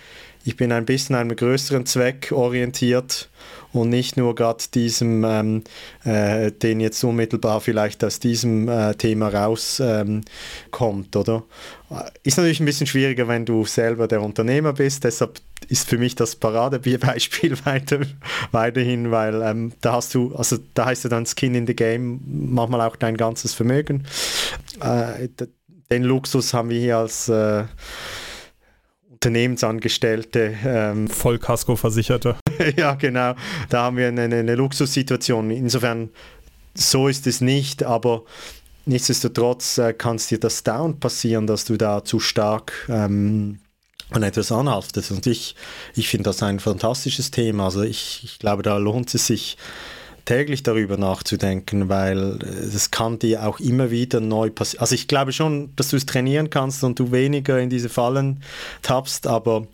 ich 0.45 0.57
bin 0.57 0.73
ein 0.73 0.87
bisschen 0.87 1.17
einem 1.17 1.35
größeren 1.35 1.87
Zweck 1.87 2.33
orientiert 2.33 3.29
und 3.73 3.91
nicht 3.91 4.17
nur 4.17 4.35
gerade 4.35 4.65
diesem, 4.73 5.25
ähm, 5.25 5.65
äh, 6.05 6.51
den 6.51 6.81
jetzt 6.81 7.03
unmittelbar 7.05 7.61
vielleicht 7.61 8.03
aus 8.03 8.19
diesem 8.19 8.69
äh, 8.69 8.95
Thema 8.95 9.29
rauskommt, 9.29 10.27
ähm, 11.17 11.21
oder? 11.21 11.45
Ist 12.23 12.37
natürlich 12.37 12.61
ein 12.61 12.67
bisschen 12.67 12.87
schwieriger, 12.87 13.29
wenn 13.29 13.45
du 13.45 13.65
selber 13.65 14.09
der 14.09 14.23
Unternehmer 14.23 14.73
bist, 14.73 15.05
deshalb 15.05 15.41
ist 15.69 15.89
für 15.89 15.99
mich 15.99 16.15
das 16.15 16.37
Paradebeispiel 16.37 17.57
weiter, 17.65 18.01
weiterhin, 18.53 19.11
weil 19.11 19.43
ähm, 19.43 19.73
da 19.81 19.95
hast 19.95 20.15
du, 20.15 20.35
also 20.35 20.59
da 20.75 20.87
heißt 20.87 21.05
ja 21.05 21.11
dann 21.11 21.27
Skin 21.27 21.55
in 21.55 21.67
the 21.67 21.77
Game 21.77 22.21
manchmal 22.27 22.81
auch 22.83 22.97
dein 22.97 23.17
ganzes 23.17 23.55
Vermögen. 23.55 24.05
Äh, 24.81 25.29
den 25.91 26.05
Luxus 26.05 26.53
haben 26.53 26.71
wir 26.71 26.79
hier 26.79 26.99
als 26.99 27.29
äh, 27.29 27.65
Unternehmensangestellte. 29.19 30.57
Ähm, 30.65 31.09
Vollkasko-Versicherte. 31.09 32.37
ja, 32.77 32.95
genau. 32.95 33.35
Da 33.69 33.83
haben 33.85 33.97
wir 33.97 34.09
eine, 34.09 34.23
eine 34.23 34.55
Luxussituation. 34.55 35.51
Insofern, 35.51 36.11
so 36.75 37.09
ist 37.09 37.27
es 37.27 37.41
nicht, 37.41 37.83
aber 37.83 38.23
nichtsdestotrotz 38.87 39.79
äh, 39.79 39.93
kann 39.93 40.17
es 40.17 40.29
dir 40.29 40.39
das 40.39 40.63
down 40.63 41.01
passieren, 41.01 41.49
dass 41.49 41.65
du 41.65 41.77
da 41.77 42.05
zu 42.05 42.21
stark 42.21 42.87
ähm, 42.89 43.59
an 44.11 44.23
etwas 44.23 44.53
anhaftest. 44.53 45.11
Und 45.11 45.27
ich, 45.27 45.57
ich 45.97 46.09
finde 46.09 46.25
das 46.25 46.43
ein 46.45 46.61
fantastisches 46.61 47.33
Thema. 47.33 47.65
Also 47.65 47.83
ich, 47.83 48.21
ich 48.23 48.39
glaube, 48.39 48.63
da 48.63 48.77
lohnt 48.77 49.13
es 49.13 49.27
sich, 49.27 49.57
täglich 50.29 50.63
darüber 50.63 50.99
nachzudenken, 50.99 51.89
weil 51.89 52.39
es 52.43 52.91
kann 52.91 53.19
dir 53.19 53.47
auch 53.47 53.61
immer 53.61 53.91
wieder 53.91 54.21
neu 54.21 54.51
passieren. 54.51 54.83
Also 54.83 54.95
ich 54.95 55.09
glaube 55.09 55.33
schon, 55.33 55.75
dass 55.77 55.89
du 55.89 55.97
es 55.97 56.05
trainieren 56.05 56.51
kannst 56.51 56.85
und 56.85 56.99
du 56.99 57.13
weniger 57.13 57.59
in 57.59 57.71
diese 57.71 57.89
Fallen 57.89 58.43
tappst, 58.83 59.27
aber 59.27 59.67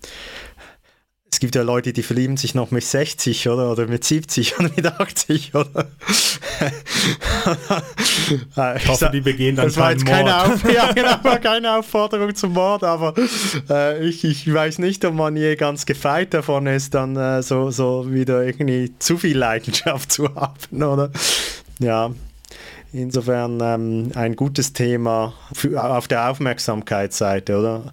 es 1.34 1.40
gibt 1.40 1.56
ja 1.56 1.62
Leute, 1.62 1.92
die 1.92 2.04
verlieben 2.04 2.36
sich 2.36 2.54
noch 2.54 2.70
mit 2.70 2.84
60 2.84 3.48
oder, 3.48 3.72
oder 3.72 3.88
mit 3.88 4.04
70 4.04 4.56
oder 4.60 4.70
mit 4.76 4.86
80 4.86 5.52
oder. 5.56 5.88
ich 8.76 8.86
hoffe, 8.86 9.10
die 9.12 9.20
begehen 9.20 9.56
dann 9.56 9.66
das 9.66 9.76
war 9.76 9.90
jetzt 9.90 10.06
keine, 10.06 10.44
Auf 10.44 10.62
ja, 10.72 10.92
genau, 10.94 11.18
keine 11.42 11.76
Aufforderung 11.76 12.36
zum 12.36 12.52
Mord, 12.52 12.84
aber 12.84 13.14
äh, 13.68 14.06
ich, 14.06 14.22
ich 14.22 14.52
weiß 14.52 14.78
nicht, 14.78 15.04
ob 15.04 15.14
man 15.14 15.34
je 15.34 15.56
ganz 15.56 15.86
gefeit 15.86 16.34
davon 16.34 16.68
ist, 16.68 16.94
dann 16.94 17.16
äh, 17.16 17.42
so, 17.42 17.72
so 17.72 18.12
wieder 18.12 18.44
irgendwie 18.44 18.94
zu 19.00 19.18
viel 19.18 19.36
Leidenschaft 19.36 20.12
zu 20.12 20.32
haben, 20.36 20.82
oder? 20.84 21.10
Ja, 21.80 22.12
Insofern 22.94 23.58
ähm, 23.60 24.12
ein 24.14 24.36
gutes 24.36 24.72
Thema 24.72 25.34
für, 25.52 25.82
auf 25.82 26.06
der 26.06 26.30
Aufmerksamkeitsseite, 26.30 27.58
oder? 27.58 27.92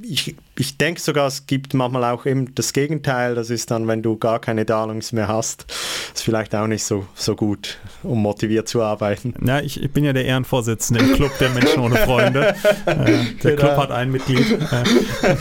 Ich, 0.00 0.36
ich 0.56 0.78
denke 0.78 1.02
sogar, 1.02 1.26
es 1.26 1.46
gibt 1.46 1.74
manchmal 1.74 2.04
auch 2.04 2.24
eben 2.24 2.54
das 2.54 2.72
Gegenteil. 2.72 3.34
Das 3.34 3.50
ist 3.50 3.70
dann, 3.70 3.86
wenn 3.88 4.00
du 4.00 4.16
gar 4.16 4.38
keine 4.38 4.64
Darlings 4.64 5.12
mehr 5.12 5.28
hast, 5.28 5.66
ist 6.14 6.22
vielleicht 6.22 6.54
auch 6.54 6.66
nicht 6.66 6.82
so, 6.82 7.06
so 7.14 7.36
gut, 7.36 7.76
um 8.02 8.22
motiviert 8.22 8.68
zu 8.68 8.80
arbeiten. 8.80 9.34
Ja, 9.44 9.60
ich, 9.60 9.82
ich 9.82 9.90
bin 9.90 10.04
ja 10.04 10.14
der 10.14 10.24
Ehrenvorsitzende 10.24 11.04
im 11.04 11.12
Club 11.12 11.32
der 11.38 11.50
Menschen 11.50 11.80
ohne 11.80 11.96
Freunde. 11.96 12.54
äh, 12.86 13.24
der 13.42 13.54
Club 13.54 13.76
hat 13.76 13.90
ein 13.90 14.10
Mitglied. 14.10 14.50
Äh, 14.50 15.36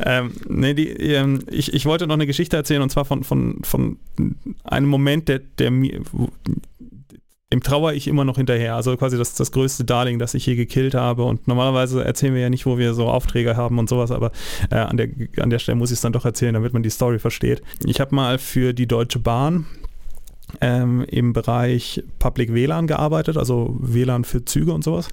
ähm, 0.04 0.32
nee, 0.48 0.74
die, 0.74 0.88
ähm, 0.88 1.44
ich, 1.48 1.72
ich 1.72 1.86
wollte 1.86 2.08
noch 2.08 2.14
eine 2.14 2.26
Geschichte 2.26 2.56
erzählen 2.56 2.82
und 2.82 2.90
zwar 2.90 3.04
von, 3.04 3.22
von, 3.22 3.60
von 3.62 3.96
einem 4.64 4.88
Moment, 4.88 5.28
der, 5.28 5.38
der 5.38 5.70
mir 5.70 6.00
dem 7.54 7.62
trauere 7.62 7.94
ich 7.94 8.08
immer 8.08 8.24
noch 8.24 8.36
hinterher. 8.36 8.74
Also 8.74 8.96
quasi 8.96 9.16
das, 9.16 9.34
das 9.34 9.52
größte 9.52 9.84
Darling, 9.84 10.18
das 10.18 10.34
ich 10.34 10.44
je 10.44 10.56
gekillt 10.56 10.94
habe. 10.94 11.22
Und 11.22 11.46
normalerweise 11.46 12.04
erzählen 12.04 12.34
wir 12.34 12.42
ja 12.42 12.50
nicht, 12.50 12.66
wo 12.66 12.78
wir 12.78 12.94
so 12.94 13.06
Aufträge 13.06 13.56
haben 13.56 13.78
und 13.78 13.88
sowas, 13.88 14.10
aber 14.10 14.32
äh, 14.70 14.76
an, 14.76 14.96
der, 14.96 15.08
an 15.38 15.50
der 15.50 15.60
Stelle 15.60 15.76
muss 15.76 15.92
ich 15.92 15.96
es 15.96 16.00
dann 16.00 16.12
doch 16.12 16.24
erzählen, 16.24 16.52
damit 16.52 16.72
man 16.72 16.82
die 16.82 16.90
Story 16.90 17.20
versteht. 17.20 17.62
Ich 17.84 18.00
habe 18.00 18.12
mal 18.12 18.38
für 18.38 18.72
die 18.72 18.88
Deutsche 18.88 19.20
Bahn 19.20 19.66
ähm, 20.60 21.04
im 21.06 21.32
Bereich 21.32 22.02
Public 22.18 22.52
WLAN 22.52 22.88
gearbeitet, 22.88 23.36
also 23.36 23.76
WLAN 23.78 24.24
für 24.24 24.44
Züge 24.44 24.72
und 24.72 24.82
sowas. 24.82 25.08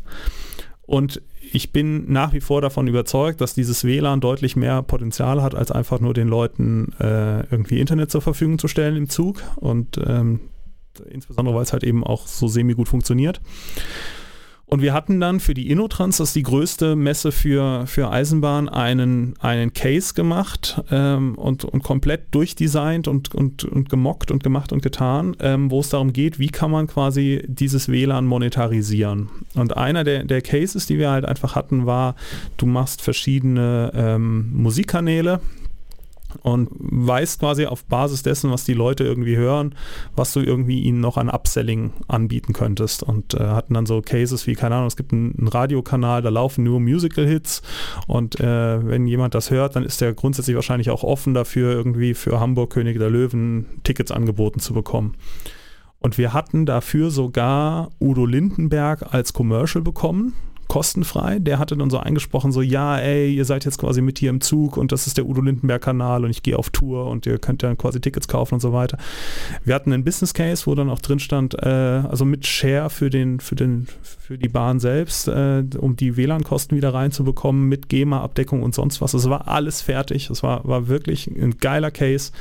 Und 0.82 1.22
ich 1.54 1.72
bin 1.72 2.12
nach 2.12 2.34
wie 2.34 2.42
vor 2.42 2.62
davon 2.62 2.88
überzeugt, 2.88 3.40
dass 3.40 3.54
dieses 3.54 3.84
WLAN 3.84 4.20
deutlich 4.20 4.56
mehr 4.56 4.82
Potenzial 4.82 5.44
hat, 5.44 5.54
als 5.54 5.72
einfach 5.72 6.00
nur 6.00 6.16
den 6.16 6.28
Leuten 6.28 6.94
äh, 7.00 7.42
irgendwie 7.52 7.80
Internet 7.80 8.10
zur 8.10 8.22
Verfügung 8.22 8.58
zu 8.58 8.68
stellen 8.68 8.96
im 8.96 9.10
Zug. 9.10 9.44
Und 9.58 10.00
ähm, 10.04 10.40
insbesondere 11.10 11.56
weil 11.56 11.64
es 11.64 11.74
halt 11.74 11.84
eben 11.84 12.04
auch 12.04 12.28
so 12.28 12.48
semi-gut 12.48 12.88
funktioniert. 12.88 13.42
Und 14.74 14.82
wir 14.82 14.94
hatten 14.94 15.20
dann 15.20 15.42
für 15.42 15.54
die 15.54 15.70
Innotrans, 15.70 16.16
das 16.16 16.30
ist 16.30 16.36
die 16.38 16.44
größte 16.44 16.96
Messe 16.96 17.34
für, 17.34 17.86
für 17.88 18.10
Eisenbahn, 18.10 18.70
einen, 18.70 19.34
einen 19.40 19.74
Case 19.74 20.14
gemacht 20.14 20.82
ähm, 20.90 21.36
und, 21.36 21.66
und 21.66 21.84
komplett 21.84 22.34
durchdesignt 22.34 23.10
und, 23.10 23.36
und, 23.36 23.66
und 23.66 23.90
gemockt 23.90 24.32
und 24.32 24.44
gemacht 24.44 24.72
und 24.72 24.82
getan, 24.82 25.36
ähm, 25.42 25.70
wo 25.72 25.82
es 25.82 25.90
darum 25.90 26.14
geht, 26.14 26.40
wie 26.40 26.48
kann 26.48 26.72
man 26.72 26.88
quasi 26.88 27.44
dieses 27.48 27.90
WLAN 27.90 28.26
monetarisieren. 28.26 29.30
Und 29.56 29.76
einer 29.76 30.06
der, 30.06 30.24
der 30.24 30.42
Cases, 30.42 30.86
die 30.86 30.98
wir 30.98 31.12
halt 31.12 31.26
einfach 31.26 31.54
hatten, 31.54 31.86
war, 31.86 32.16
du 32.56 32.66
machst 32.66 33.02
verschiedene 33.02 33.92
ähm, 33.94 34.54
Musikkanäle, 34.54 35.42
und 36.42 36.70
weißt 36.72 37.40
quasi 37.40 37.66
auf 37.66 37.86
Basis 37.86 38.24
dessen, 38.24 38.52
was 38.52 38.64
die 38.64 38.74
Leute 38.74 39.04
irgendwie 39.04 39.38
hören, 39.38 39.76
was 40.16 40.34
du 40.34 40.42
irgendwie 40.42 40.82
ihnen 40.82 41.00
noch 41.00 41.18
an 41.18 41.30
Upselling 41.30 41.94
anbieten 42.08 42.54
könntest. 42.54 43.04
Und 43.04 43.34
äh, 43.34 43.40
hatten 43.40 43.74
dann 43.74 43.86
so 43.86 44.02
Cases 44.02 44.46
wie, 44.48 44.56
keine 44.56 44.76
Ahnung, 44.76 44.88
es 44.88 44.96
gibt 44.96 45.14
einen, 45.14 45.36
einen 45.38 45.48
Radiokanal, 45.48 46.22
da 46.22 46.30
laufen 46.30 46.64
nur 46.64 46.80
Musical-Hits 46.80 47.62
und 48.08 48.40
äh, 48.40 48.88
wenn 48.88 49.08
jemand 49.08 49.36
das 49.36 49.52
hört, 49.52 49.76
dann 49.76 49.84
ist 49.84 50.02
der 50.02 50.14
grundsätzlich 50.14 50.56
wahrscheinlich 50.56 50.90
auch 50.90 51.04
offen 51.04 51.34
dafür, 51.34 51.72
irgendwie 51.72 52.14
für 52.14 52.40
Hamburg 52.40 52.72
König 52.72 52.98
der 52.98 53.10
Löwen 53.10 53.66
Tickets 53.84 54.12
angeboten 54.12 54.60
zu 54.60 54.74
bekommen. 54.74 55.16
Und 56.00 56.18
wir 56.18 56.34
hatten 56.34 56.66
dafür 56.66 57.12
sogar 57.12 57.90
Udo 58.00 58.26
Lindenberg 58.26 59.14
als 59.14 59.34
Commercial 59.34 59.84
bekommen 59.84 60.34
kostenfrei. 60.72 61.40
Der 61.40 61.60
hatte 61.60 61.76
dann 61.76 61.90
so 61.90 61.98
eingesprochen, 61.98 62.54
so, 62.54 62.62
ja, 62.62 62.98
ey, 62.98 63.36
ihr 63.36 63.44
seid 63.44 63.66
jetzt 63.66 63.78
quasi 63.78 64.00
mit 64.00 64.20
hier 64.20 64.30
im 64.30 64.40
Zug 64.40 64.78
und 64.78 64.94
das 64.94 65.06
ist 65.06 65.18
der 65.18 65.26
Udo 65.26 65.42
Lindenberg-Kanal 65.42 66.24
und 66.24 66.30
ich 66.30 66.44
gehe 66.44 66.58
auf 66.58 66.70
Tour 66.70 67.08
und 67.08 67.26
ihr 67.26 67.40
könnt 67.40 67.62
dann 67.62 67.78
quasi 67.78 68.00
Tickets 68.00 68.30
kaufen 68.30 68.54
und 68.54 68.62
so 68.62 68.72
weiter. 68.72 68.98
Wir 69.66 69.76
hatten 69.76 69.92
einen 69.92 70.06
Business 70.06 70.34
Case, 70.34 70.66
wo 70.66 70.74
dann 70.74 70.90
auch 70.90 71.02
drin 71.02 71.20
stand, 71.20 71.62
äh, 71.62 71.68
also 71.68 72.24
mit 72.24 72.48
Share 72.48 72.90
für 72.90 73.10
den, 73.10 73.42
für 73.42 73.56
den, 73.56 73.86
für 74.02 74.38
die 74.38 74.48
Bahn 74.48 74.80
selbst, 74.80 75.28
äh, 75.28 75.66
um 75.78 75.98
die 75.98 76.16
WLAN-Kosten 76.16 76.78
wieder 76.78 76.94
reinzubekommen, 76.94 77.68
mit 77.68 77.90
GEMA-Abdeckung 77.90 78.64
und 78.64 78.74
sonst 78.74 79.02
was. 79.02 79.14
Es 79.14 79.30
war 79.30 79.50
alles 79.50 79.82
fertig. 79.82 80.30
Es 80.30 80.42
war, 80.42 80.66
war 80.66 80.88
wirklich 80.88 81.28
ein 81.28 81.58
geiler 81.58 81.92
Case 81.92 82.32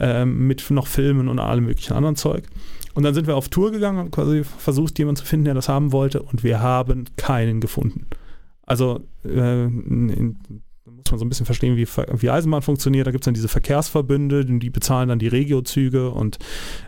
äh, 0.00 0.24
mit 0.24 0.70
noch 0.70 0.86
Filmen 0.86 1.28
und 1.28 1.38
allem 1.38 1.66
möglichen 1.66 1.92
anderen 1.92 2.16
Zeug. 2.16 2.44
Und 2.98 3.04
dann 3.04 3.14
sind 3.14 3.28
wir 3.28 3.36
auf 3.36 3.48
Tour 3.48 3.70
gegangen 3.70 4.06
und 4.06 4.10
quasi 4.10 4.42
versucht, 4.42 4.98
jemanden 4.98 5.20
zu 5.20 5.24
finden, 5.24 5.44
der 5.44 5.54
das 5.54 5.68
haben 5.68 5.92
wollte. 5.92 6.20
Und 6.20 6.42
wir 6.42 6.58
haben 6.58 7.04
keinen 7.16 7.60
gefunden. 7.60 8.08
Also 8.66 9.06
äh, 9.24 9.66
in, 9.66 10.36
muss 10.84 11.08
man 11.12 11.20
so 11.20 11.24
ein 11.24 11.28
bisschen 11.28 11.46
verstehen, 11.46 11.76
wie, 11.76 11.86
wie 11.86 12.28
Eisenbahn 12.28 12.60
funktioniert. 12.60 13.06
Da 13.06 13.12
gibt 13.12 13.22
es 13.22 13.26
dann 13.26 13.34
diese 13.34 13.46
Verkehrsverbünde, 13.46 14.44
die 14.44 14.70
bezahlen 14.70 15.10
dann 15.10 15.20
die 15.20 15.28
Regiozüge 15.28 16.10
und 16.10 16.40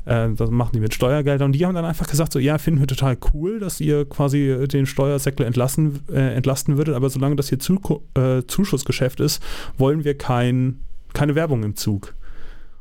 äh, 0.05 0.31
das 0.35 0.50
machen 0.50 0.73
die 0.75 0.81
mit 0.81 0.95
Steuergeldern. 0.95 1.47
Und 1.47 1.52
die 1.52 1.64
haben 1.64 1.76
dann 1.76 1.85
einfach 1.85 2.09
gesagt, 2.09 2.33
so 2.33 2.40
ja, 2.40 2.59
finden 2.59 2.81
wir 2.81 2.88
total 2.88 3.17
cool, 3.33 3.61
dass 3.61 3.81
ihr 3.81 4.05
quasi 4.05 4.67
den 4.67 4.87
Steuersektor 4.87 5.47
entlassen, 5.47 6.00
äh, 6.12 6.35
entlasten 6.35 6.76
würdet, 6.76 6.97
aber 6.97 7.09
solange 7.09 7.37
das 7.37 7.50
hier 7.50 7.61
zu, 7.61 7.79
äh, 8.14 8.43
Zuschussgeschäft 8.49 9.21
ist, 9.21 9.40
wollen 9.79 10.02
wir 10.02 10.19
kein, 10.19 10.81
keine 11.12 11.37
Werbung 11.37 11.62
im 11.62 11.76
Zug. 11.76 12.17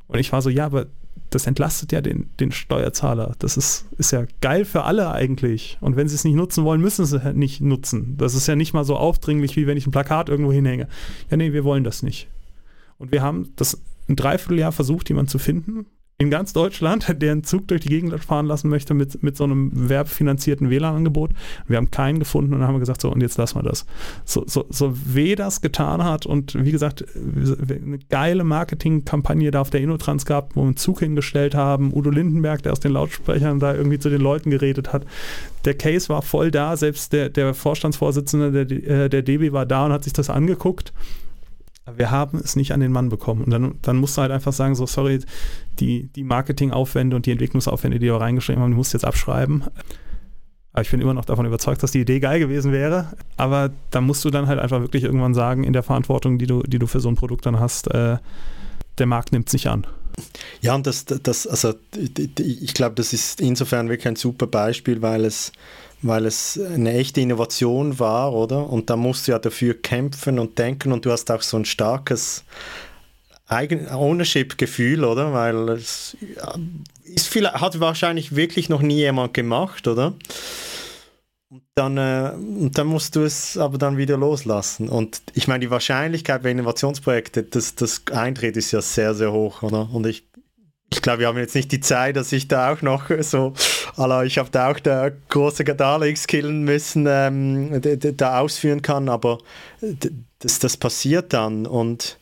Und 0.08 0.18
ich 0.18 0.32
war 0.32 0.42
so, 0.42 0.50
ja, 0.50 0.66
aber 0.66 0.88
das 1.30 1.48
entlastet 1.48 1.92
ja 1.92 2.02
den, 2.02 2.30
den 2.40 2.52
Steuerzahler. 2.52 3.36
Das 3.40 3.58
ist, 3.58 3.86
ist 3.98 4.12
ja 4.12 4.26
geil 4.42 4.66
für 4.66 4.84
alle 4.84 5.12
eigentlich. 5.12 5.78
Und 5.82 5.96
wenn 5.96 6.08
sie 6.08 6.16
es 6.16 6.24
nicht 6.24 6.36
nutzen 6.36 6.64
wollen, 6.64 6.82
müssen 6.82 7.06
sie 7.06 7.18
es 7.18 7.24
halt 7.24 7.38
nicht 7.38 7.62
nutzen. 7.62 8.16
Das 8.18 8.34
ist 8.34 8.48
ja 8.48 8.56
nicht 8.56 8.74
mal 8.74 8.84
so 8.84 8.96
aufdringlich, 8.96 9.56
wie 9.56 9.68
wenn 9.68 9.78
ich 9.78 9.88
ein 9.88 9.92
Plakat 9.92 10.30
irgendwo 10.30 10.52
hinhänge. 10.52 10.88
Ja, 11.30 11.38
nee, 11.38 11.54
wir 11.54 11.64
wollen 11.64 11.84
das 11.84 12.04
nicht. 12.04 12.28
Und 12.98 13.12
wir 13.12 13.22
haben 13.22 13.54
das 13.56 13.82
ein 14.08 14.16
Dreivierteljahr 14.16 14.72
versucht, 14.72 15.10
jemanden 15.10 15.30
zu 15.30 15.40
finden, 15.40 15.86
in 16.22 16.30
ganz 16.30 16.52
Deutschland, 16.52 17.16
der 17.22 17.32
einen 17.32 17.44
Zug 17.44 17.68
durch 17.70 17.82
die 17.82 17.90
Gegend 17.90 18.24
fahren 18.24 18.46
lassen 18.46 18.70
möchte 18.70 18.94
mit, 18.94 19.24
mit 19.24 19.38
so 19.38 19.46
einem 19.46 19.72
werbefinanzierten 19.74 20.70
WLAN-Angebot. 20.70 21.32
Wir 21.68 21.78
haben 21.78 21.92
keinen 21.92 22.20
gefunden 22.20 22.54
und 22.54 22.62
haben 22.62 22.78
gesagt, 22.80 23.02
so, 23.02 23.10
und 23.10 23.22
jetzt 23.22 23.38
lassen 23.38 23.58
wir 23.58 23.64
das. 23.64 23.86
So, 24.26 24.44
so, 24.46 24.66
so 24.70 24.94
weh 25.06 25.36
das 25.36 25.62
getan 25.62 26.04
hat 26.04 26.26
und 26.26 26.54
wie 26.64 26.72
gesagt, 26.72 27.06
eine 27.16 28.00
geile 28.10 28.44
Marketingkampagne 28.44 29.50
da 29.50 29.62
auf 29.62 29.70
der 29.70 29.80
Innotrans 29.80 30.26
gab, 30.26 30.56
wo 30.56 30.62
wir 30.62 30.68
einen 30.68 30.78
Zug 30.78 31.00
hingestellt 31.00 31.56
haben, 31.56 31.94
Udo 31.94 32.10
Lindenberg, 32.10 32.62
der 32.64 32.74
aus 32.74 32.82
den 32.82 32.92
Lautsprechern 32.92 33.60
da 33.60 33.74
irgendwie 33.74 34.00
zu 34.00 34.10
den 34.10 34.22
Leuten 34.22 34.52
geredet 34.52 34.92
hat. 34.92 35.06
Der 35.64 35.76
Case 35.76 36.10
war 36.10 36.22
voll 36.22 36.52
da, 36.52 36.76
selbst 36.76 37.14
der, 37.14 37.30
der 37.30 37.54
Vorstandsvorsitzende 37.54 38.66
der, 38.66 39.04
äh, 39.06 39.10
der 39.10 39.22
DB 39.22 39.54
war 39.54 39.66
da 39.66 39.86
und 39.86 39.94
hat 39.94 40.04
sich 40.04 40.14
das 40.14 40.30
angeguckt 40.30 40.92
wir 41.98 42.12
haben 42.12 42.40
es 42.40 42.56
nicht 42.56 42.74
an 42.74 42.80
den 42.80 42.92
Mann 42.92 43.10
bekommen. 43.10 43.44
Und 43.44 43.52
dann, 43.52 43.76
dann 43.82 43.98
musst 43.98 44.18
du 44.18 44.22
halt 44.22 44.32
einfach 44.32 44.54
sagen, 44.54 44.76
so, 44.76 44.86
sorry, 44.86 45.20
die, 45.80 46.08
die 46.16 46.24
Marketingaufwände 46.24 47.16
und 47.16 47.26
die 47.26 47.32
Entwicklungsaufwände, 47.32 48.00
die 48.00 48.08
wir 48.08 48.16
reingeschrieben 48.16 48.62
haben, 48.62 48.72
die 48.72 48.78
musst 48.78 48.94
du 48.94 48.98
jetzt 48.98 49.06
abschreiben. 49.06 49.64
Aber 50.72 50.82
ich 50.82 50.92
bin 50.92 51.02
immer 51.02 51.14
noch 51.14 51.26
davon 51.26 51.46
überzeugt, 51.46 51.82
dass 51.82 51.92
die 51.92 52.02
Idee 52.02 52.20
geil 52.20 52.40
gewesen 52.40 52.72
wäre. 52.72 53.14
Aber 53.38 53.72
da 53.92 54.02
musst 54.02 54.24
du 54.24 54.30
dann 54.30 54.48
halt 54.48 54.60
einfach 54.60 54.82
wirklich 54.82 55.04
irgendwann 55.04 55.34
sagen, 55.34 55.64
in 55.64 55.74
der 55.74 55.84
Verantwortung, 55.84 56.38
die 56.38 56.48
du, 56.48 56.62
die 56.64 56.80
du 56.80 56.88
für 56.88 57.00
so 57.00 57.10
ein 57.10 57.16
Produkt 57.16 57.46
dann 57.46 57.60
hast, 57.60 57.88
äh, 57.88 58.18
der 58.98 59.06
Markt 59.06 59.32
nimmt 59.32 59.48
es 59.48 59.54
nicht 59.54 59.68
an. 59.68 59.88
Ja, 60.62 60.76
und 60.76 60.86
das, 60.86 61.06
das 61.06 61.48
also 61.48 61.74
ich 62.38 62.74
glaube, 62.74 62.96
das 62.96 63.14
ist 63.14 63.40
insofern 63.40 63.90
wirklich 63.90 64.08
ein 64.08 64.16
super 64.16 64.48
Beispiel, 64.48 65.02
weil 65.02 65.26
es 65.26 65.52
weil 66.02 66.26
es 66.26 66.60
eine 66.60 66.94
echte 66.94 67.22
Innovation 67.22 68.00
war, 68.00 68.34
oder? 68.34 68.70
Und 68.70 68.90
da 68.90 68.96
musst 68.96 69.28
du 69.28 69.32
ja 69.32 69.40
dafür 69.40 69.74
kämpfen 69.74 70.40
und 70.40 70.58
denken 70.58 70.92
und 70.92 71.06
du 71.06 71.12
hast 71.12 71.30
auch 71.32 71.42
so 71.42 71.58
ein 71.58 71.66
starkes 71.66 72.44
Ownership-Gefühl, 73.50 75.04
oder? 75.04 75.34
Weil 75.34 75.70
es 75.70 76.16
ist 77.04 77.28
viel, 77.28 77.48
hat 77.48 77.80
wahrscheinlich 77.80 78.36
wirklich 78.36 78.70
noch 78.70 78.82
nie 78.82 78.98
jemand 78.98 79.34
gemacht, 79.34 79.88
oder? 79.88 80.14
Und 81.50 81.64
dann, 81.74 81.98
äh, 81.98 82.32
und 82.36 82.78
dann 82.78 82.86
musst 82.86 83.16
du 83.16 83.24
es 83.24 83.58
aber 83.58 83.80
dann 83.80 83.98
wieder 83.98 84.18
loslassen. 84.18 84.88
Und 84.88 85.24
ich 85.34 85.48
meine, 85.48 85.62
die 85.62 85.72
Wahrscheinlichkeit 85.72 86.44
bei 86.44 86.52
Innovationsprojekten, 86.52 87.50
dass 87.50 87.74
das 87.74 88.04
eintritt, 88.12 88.56
ist 88.56 88.72
ja 88.72 88.82
sehr, 88.82 89.16
sehr 89.16 89.32
hoch, 89.32 89.64
oder? 89.64 89.90
Und 89.92 90.06
ich 90.06 90.30
ich 90.92 91.02
glaube, 91.02 91.20
wir 91.20 91.28
haben 91.28 91.38
jetzt 91.38 91.56
nicht 91.56 91.72
die 91.72 91.82
Zeit, 91.82 92.16
dass 92.16 92.32
ich 92.32 92.48
da 92.48 92.74
auch 92.74 92.82
noch 92.82 93.10
so, 93.22 93.54
also 94.00 94.22
ich 94.22 94.38
habe 94.38 94.50
da 94.50 94.72
auch 94.72 94.80
der 94.80 95.12
große 95.30 95.64
Darlings 95.64 96.26
killen 96.28 96.64
müssen, 96.64 97.06
ähm, 97.08 97.82
da 98.16 98.40
ausführen 98.40 98.82
kann, 98.82 99.10
aber 99.10 99.40
das, 100.40 100.60
das 100.60 100.78
passiert 100.78 101.34
dann 101.34 101.66
und 101.66 102.18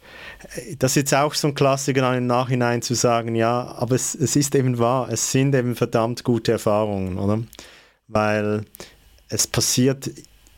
äh, 0.56 0.76
das 0.78 0.92
ist 0.92 0.96
jetzt 0.96 1.14
auch 1.14 1.34
so 1.34 1.50
ein 1.50 1.54
Klassiker 1.54 2.18
im 2.18 2.26
Nachhinein 2.26 2.82
zu 2.82 2.96
sagen, 2.96 3.36
ja, 3.36 3.76
aber 3.78 3.96
es, 3.96 4.16
es 4.16 4.36
ist 4.36 4.56
eben 4.56 4.80
wahr, 4.80 5.10
es 5.12 5.32
sind 5.32 5.54
eben 5.54 5.76
verdammt 5.76 6.24
gute 6.24 6.54
Erfahrungen, 6.54 7.20
oder? 7.20 7.44
Weil 8.08 8.66
es 9.30 9.46
passiert 9.46 10.10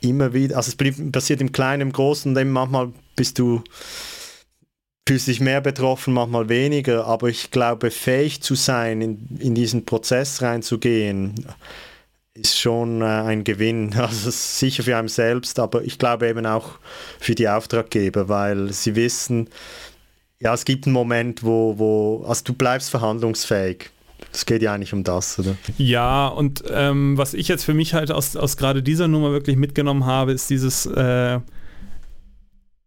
immer 0.01 0.33
wieder, 0.33 0.55
also 0.55 0.71
es 0.71 1.11
passiert 1.11 1.41
im 1.41 1.51
Kleinen, 1.51 1.81
im 1.81 1.91
Großen 1.91 2.31
und 2.31 2.37
eben 2.37 2.51
manchmal 2.51 2.93
bist 3.15 3.39
du 3.39 3.61
fühlt 5.09 5.21
sich 5.21 5.39
mehr 5.39 5.59
betroffen, 5.59 6.13
manchmal 6.13 6.49
weniger, 6.49 7.07
aber 7.07 7.29
ich 7.29 7.49
glaube, 7.49 7.89
fähig 7.89 8.43
zu 8.43 8.53
sein, 8.53 9.01
in, 9.01 9.27
in 9.39 9.55
diesen 9.55 9.83
Prozess 9.83 10.43
reinzugehen, 10.43 11.47
ist 12.35 12.59
schon 12.59 13.01
äh, 13.01 13.05
ein 13.05 13.43
Gewinn. 13.43 13.89
Also 13.97 14.29
sicher 14.29 14.83
für 14.83 14.95
einen 14.95 15.07
selbst, 15.07 15.57
aber 15.57 15.83
ich 15.83 15.97
glaube 15.97 16.29
eben 16.29 16.45
auch 16.45 16.73
für 17.19 17.33
die 17.33 17.49
Auftraggeber, 17.49 18.29
weil 18.29 18.71
sie 18.71 18.95
wissen, 18.95 19.49
ja, 20.39 20.53
es 20.53 20.63
gibt 20.63 20.85
einen 20.85 20.93
Moment, 20.93 21.41
wo, 21.43 21.79
wo 21.79 22.23
also 22.27 22.43
du 22.43 22.53
bleibst 22.53 22.91
verhandlungsfähig. 22.91 23.89
Es 24.31 24.45
geht 24.45 24.61
ja 24.61 24.75
eigentlich 24.75 24.93
um 24.93 25.03
das, 25.03 25.39
oder? 25.39 25.55
Ja, 25.79 26.27
und 26.27 26.63
ähm, 26.69 27.17
was 27.17 27.33
ich 27.33 27.47
jetzt 27.47 27.63
für 27.63 27.73
mich 27.73 27.95
halt 27.95 28.11
aus, 28.11 28.35
aus 28.35 28.57
gerade 28.57 28.83
dieser 28.83 29.07
Nummer 29.07 29.31
wirklich 29.31 29.57
mitgenommen 29.57 30.05
habe, 30.05 30.33
ist 30.33 30.51
dieses, 30.51 30.85
äh, 30.85 31.39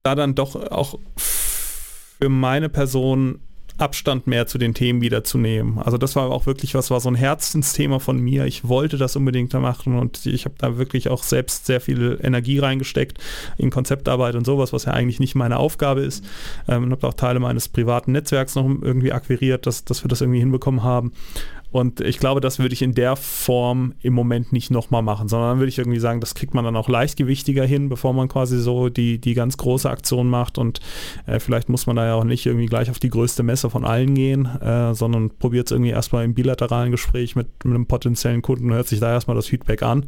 da 0.04 0.14
dann 0.14 0.36
doch 0.36 0.54
auch 0.70 1.00
für 2.22 2.28
meine 2.28 2.68
Person 2.68 3.40
Abstand 3.78 4.28
mehr 4.28 4.46
zu 4.46 4.58
den 4.58 4.74
Themen 4.74 5.00
wiederzunehmen. 5.00 5.78
Also 5.78 5.98
das 5.98 6.14
war 6.14 6.30
auch 6.30 6.46
wirklich 6.46 6.74
was, 6.74 6.92
war 6.92 7.00
so 7.00 7.08
ein 7.08 7.16
Herzensthema 7.16 7.98
von 7.98 8.20
mir. 8.20 8.44
Ich 8.44 8.68
wollte 8.68 8.96
das 8.96 9.16
unbedingt 9.16 9.52
da 9.54 9.58
machen 9.58 9.98
und 9.98 10.24
ich 10.24 10.44
habe 10.44 10.54
da 10.58 10.78
wirklich 10.78 11.08
auch 11.08 11.24
selbst 11.24 11.66
sehr 11.66 11.80
viel 11.80 12.20
Energie 12.22 12.60
reingesteckt 12.60 13.18
in 13.58 13.70
Konzeptarbeit 13.70 14.36
und 14.36 14.44
sowas, 14.44 14.72
was 14.72 14.84
ja 14.84 14.92
eigentlich 14.92 15.18
nicht 15.18 15.34
meine 15.34 15.56
Aufgabe 15.56 16.02
ist. 16.02 16.24
Ähm, 16.68 16.84
und 16.84 16.92
habe 16.92 17.08
auch 17.08 17.14
Teile 17.14 17.40
meines 17.40 17.68
privaten 17.68 18.12
Netzwerks 18.12 18.54
noch 18.54 18.66
irgendwie 18.66 19.10
akquiriert, 19.10 19.66
dass, 19.66 19.84
dass 19.84 20.04
wir 20.04 20.08
das 20.08 20.20
irgendwie 20.20 20.40
hinbekommen 20.40 20.84
haben. 20.84 21.12
Und 21.72 22.00
ich 22.00 22.18
glaube, 22.18 22.40
das 22.40 22.58
würde 22.58 22.74
ich 22.74 22.82
in 22.82 22.94
der 22.94 23.16
Form 23.16 23.94
im 24.02 24.12
Moment 24.12 24.52
nicht 24.52 24.70
nochmal 24.70 25.02
machen, 25.02 25.28
sondern 25.28 25.50
dann 25.50 25.58
würde 25.58 25.70
ich 25.70 25.78
irgendwie 25.78 25.98
sagen, 25.98 26.20
das 26.20 26.34
kriegt 26.34 26.52
man 26.52 26.64
dann 26.64 26.76
auch 26.76 26.88
leichtgewichtiger 26.88 27.64
hin, 27.64 27.88
bevor 27.88 28.12
man 28.12 28.28
quasi 28.28 28.58
so 28.58 28.90
die, 28.90 29.18
die 29.18 29.32
ganz 29.32 29.56
große 29.56 29.88
Aktion 29.88 30.28
macht. 30.28 30.58
Und 30.58 30.80
äh, 31.26 31.40
vielleicht 31.40 31.70
muss 31.70 31.86
man 31.86 31.96
da 31.96 32.06
ja 32.06 32.14
auch 32.14 32.24
nicht 32.24 32.44
irgendwie 32.44 32.66
gleich 32.66 32.90
auf 32.90 32.98
die 32.98 33.08
größte 33.08 33.42
Messe 33.42 33.70
von 33.70 33.86
allen 33.86 34.14
gehen, 34.14 34.46
äh, 34.60 34.94
sondern 34.94 35.30
probiert 35.30 35.66
es 35.66 35.72
irgendwie 35.72 35.90
erstmal 35.90 36.24
im 36.24 36.34
bilateralen 36.34 36.90
Gespräch 36.90 37.36
mit, 37.36 37.48
mit 37.64 37.74
einem 37.74 37.86
potenziellen 37.86 38.42
Kunden 38.42 38.66
und 38.66 38.74
hört 38.74 38.88
sich 38.88 39.00
da 39.00 39.10
erstmal 39.10 39.36
das 39.36 39.46
Feedback 39.46 39.82
an, 39.82 40.06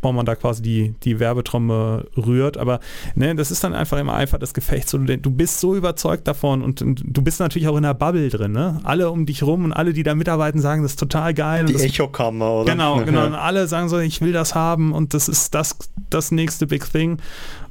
bevor 0.00 0.12
man 0.12 0.26
da 0.26 0.34
quasi 0.34 0.62
die, 0.62 0.94
die 1.04 1.20
Werbetrommel 1.20 2.06
rührt. 2.18 2.58
Aber 2.58 2.80
ne, 3.14 3.34
das 3.34 3.50
ist 3.50 3.64
dann 3.64 3.72
einfach 3.72 3.98
immer 3.98 4.12
einfach 4.12 4.38
das 4.38 4.52
Gefecht. 4.52 4.90
So, 4.90 4.98
du 4.98 5.30
bist 5.30 5.60
so 5.60 5.74
überzeugt 5.74 6.28
davon 6.28 6.62
und, 6.62 6.82
und 6.82 7.02
du 7.02 7.22
bist 7.22 7.40
natürlich 7.40 7.68
auch 7.68 7.76
in 7.76 7.84
der 7.84 7.94
Bubble 7.94 8.28
drin. 8.28 8.52
Ne? 8.52 8.78
Alle 8.84 9.10
um 9.10 9.24
dich 9.24 9.42
rum 9.42 9.64
und 9.64 9.72
alle, 9.72 9.94
die 9.94 10.02
da 10.02 10.14
mitarbeiten, 10.14 10.60
sagen, 10.60 10.82
das 10.82 10.97
total 10.98 11.34
geil. 11.34 11.66
Die 11.66 11.74
Echokammer, 11.74 12.52
oder? 12.60 12.72
Genau, 12.72 12.96
genau. 13.04 13.26
Und 13.26 13.34
alle 13.34 13.66
sagen 13.66 13.88
so, 13.88 13.98
ich 13.98 14.20
will 14.20 14.32
das 14.32 14.54
haben 14.54 14.92
und 14.92 15.14
das 15.14 15.28
ist 15.28 15.54
das, 15.54 15.76
das 16.10 16.30
nächste 16.30 16.66
Big 16.66 16.90
Thing. 16.90 17.18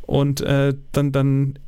Und 0.02 0.42
äh, 0.42 0.74
dann, 0.94 1.12
dann 1.12 1.60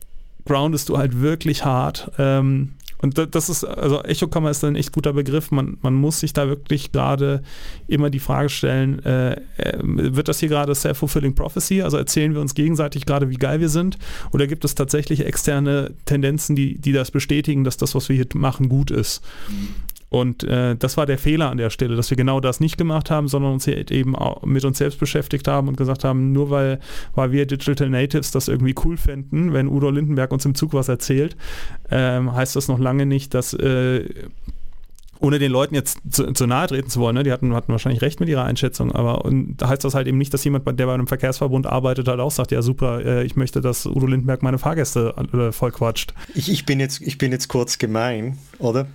groundest 0.45 0.89
du 0.89 0.98
halt 0.98 1.22
wirklich 1.22 1.65
hart. 1.65 2.12
Ähm, 2.17 2.74
und 3.02 3.17
das 3.34 3.48
ist, 3.48 3.63
also 3.63 4.04
Echokammer 4.04 4.50
ist 4.50 4.63
ein 4.65 4.76
echt 4.76 4.91
guter 4.91 5.13
Begriff. 5.13 5.52
Man, 5.52 5.78
man 5.82 5.93
muss 5.93 6.19
sich 6.19 6.34
da 6.34 6.50
wirklich 6.50 6.91
gerade 6.91 7.43
immer 7.88 8.10
die 8.10 8.19
Frage 8.19 8.50
stellen, 8.50 9.04
äh, 9.06 9.36
äh 9.58 9.78
wird 9.82 10.28
das 10.28 10.39
hier 10.39 10.50
gerade 10.50 10.76
Self-Fulfilling 10.76 11.34
Prophecy? 11.34 11.82
Also 11.82 11.95
erzählen 11.95 12.34
wir 12.34 12.41
uns 12.41 12.56
gegenseitig 12.56 13.06
gerade, 13.06 13.30
wie 13.30 13.38
geil 13.38 13.62
wir 13.62 13.69
sind? 13.69 13.98
Oder 14.34 14.48
gibt 14.48 14.65
es 14.65 14.76
tatsächlich 14.76 15.26
externe 15.26 15.91
Tendenzen, 16.04 16.58
die, 16.58 16.78
die 16.78 16.91
das 16.91 17.10
bestätigen, 17.12 17.63
dass 17.63 17.78
das, 17.78 17.95
was 17.95 18.10
wir 18.10 18.17
hier 18.17 18.28
machen, 18.34 18.67
gut 18.67 18.91
ist? 18.91 19.22
Und 20.10 20.43
äh, 20.43 20.76
das 20.76 20.98
war 20.98 21.06
der 21.06 21.17
Fehler 21.17 21.52
an 21.52 21.58
der 21.58 21.69
Stelle, 21.69 21.95
dass 21.95 22.10
wir 22.10 22.17
genau 22.17 22.39
das 22.39 22.60
nicht 22.60 22.78
gemacht 22.78 23.12
haben, 23.12 23.28
sondern 23.28 23.54
uns 23.54 23.67
eben 23.67 24.15
mit 24.43 24.65
uns 24.65 24.80
selbst 24.80 25.00
beschäftigt 25.00 25.48
haben 25.48 25.67
und 25.67 25.78
gesagt 25.78 26.04
haben, 26.04 26.32
nur 26.32 26.50
weil, 26.50 26.80
weil 27.13 27.32
wir 27.32 27.45
Digital 27.45 27.89
Natives 27.89 28.32
das 28.32 28.48
irgendwie 28.48 28.76
cool 28.84 28.98
fänden, 28.98 29.54
wenn 29.54 29.67
Udo 29.67 29.89
Lindenberg 29.89 30.32
uns 30.32 30.45
im 30.45 30.56
Zug 30.56 30.74
was 30.74 30.89
erzählt, 30.89 31.38
ähm, 31.91 32.34
heißt 32.34 32.56
das 32.56 32.67
noch 32.67 32.80
lange 32.80 33.06
nicht, 33.06 33.34
dass 33.34 33.54
äh, 33.54 34.06
ohne 35.19 35.38
den 35.38 35.52
Leuten 35.52 35.76
jetzt 35.76 36.00
zu, 36.10 36.32
zu 36.32 36.48
nahe 36.48 36.67
treten 36.67 36.89
zu 36.89 37.00
wollen, 37.00 37.15
ne? 37.15 37.24
die 37.24 37.32
hatten, 37.32 37.54
hatten 37.54 37.72
wahrscheinlich 37.72 38.02
recht 38.02 38.19
mit 38.19 38.30
ihrer 38.30 38.45
Einschätzung, 38.45 38.91
aber 38.93 39.26
und 39.26 39.62
heißt 39.62 39.84
das 39.84 39.93
halt 39.93 40.08
eben 40.08 40.17
nicht, 40.17 40.34
dass 40.34 40.43
jemand, 40.43 40.65
der 40.80 40.86
bei 40.86 40.93
einem 40.93 41.08
Verkehrsverbund 41.08 41.67
arbeitet, 41.67 42.08
halt 42.08 42.19
auch 42.19 42.32
sagt, 42.32 42.52
ja 42.52 42.62
super, 42.62 43.04
äh, 43.06 43.26
ich 43.26 43.36
möchte, 43.36 43.62
dass 43.62 43.86
Udo 43.86 44.08
Lindenberg 44.08 44.41
meine 44.41 44.58
Fahrgäste 44.58 45.13
äh, 45.34 45.52
voll 45.52 45.72
quatscht. 45.72 46.13
Ich, 46.34 46.50
ich, 46.52 46.65
bin 46.65 46.80
jetzt, 46.80 47.02
ich 47.02 47.17
bin 47.17 47.32
jetzt 47.32 47.50
kurz 47.50 47.78
gemein, 47.78 48.38
oder? 48.60 48.88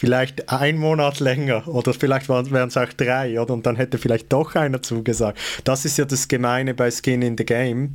Vielleicht 0.00 0.50
ein 0.50 0.78
Monat 0.78 1.20
länger 1.20 1.68
oder 1.68 1.92
vielleicht 1.92 2.30
wären 2.30 2.68
es 2.68 2.76
auch 2.78 2.90
drei 2.94 3.38
oder 3.38 3.52
und 3.52 3.66
dann 3.66 3.76
hätte 3.76 3.98
vielleicht 3.98 4.32
doch 4.32 4.54
einer 4.54 4.80
zugesagt. 4.80 5.38
Das 5.64 5.84
ist 5.84 5.98
ja 5.98 6.06
das 6.06 6.26
Gemeine 6.26 6.72
bei 6.72 6.90
Skin 6.90 7.20
in 7.20 7.36
the 7.36 7.44
Game. 7.44 7.92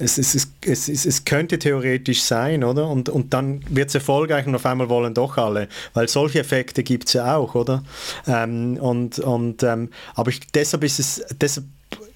Es, 0.00 0.18
es, 0.18 0.34
es, 0.34 0.50
es, 0.66 0.88
es, 0.88 1.06
es 1.06 1.24
könnte 1.24 1.60
theoretisch 1.60 2.22
sein, 2.22 2.64
oder? 2.64 2.88
Und, 2.88 3.08
und 3.08 3.32
dann 3.32 3.60
wird 3.68 3.90
es 3.90 3.94
erfolgreich 3.94 4.48
und 4.48 4.56
auf 4.56 4.66
einmal 4.66 4.88
wollen 4.88 5.14
doch 5.14 5.36
alle, 5.36 5.68
weil 5.92 6.08
solche 6.08 6.40
Effekte 6.40 6.82
gibt 6.82 7.06
es 7.06 7.12
ja 7.12 7.36
auch, 7.36 7.54
oder? 7.54 7.84
Ähm, 8.26 8.76
und, 8.80 9.20
und, 9.20 9.62
ähm, 9.62 9.90
aber 10.16 10.30
ich, 10.30 10.40
deshalb 10.52 10.82
ist 10.82 10.98
es, 10.98 11.24
deshalb 11.40 11.66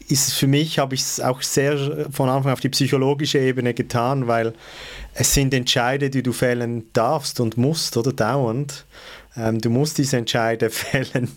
ist 0.09 0.29
es 0.29 0.35
für 0.35 0.47
mich, 0.47 0.79
habe 0.79 0.95
ich 0.95 1.03
es 1.03 1.21
auch 1.21 1.43
sehr 1.43 2.09
von 2.11 2.29
Anfang 2.29 2.53
auf 2.53 2.61
die 2.61 2.71
psychologische 2.71 3.39
Ebene 3.39 3.75
getan, 3.75 4.27
weil 4.27 4.55
es 5.15 5.35
sind 5.35 5.53
Entscheide, 5.53 6.11
die 6.11 6.23
du 6.23 6.33
fällen 6.33 6.89
darfst 6.93 7.41
und 7.41 7.57
musst 7.57 7.97
oder 7.97 8.13
dauernd. 8.13 8.87
Ähm, 9.39 9.61
du 9.61 9.71
musst 9.71 9.99
diese 9.99 10.17
Entscheide 10.17 10.71
fällen. 10.71 11.31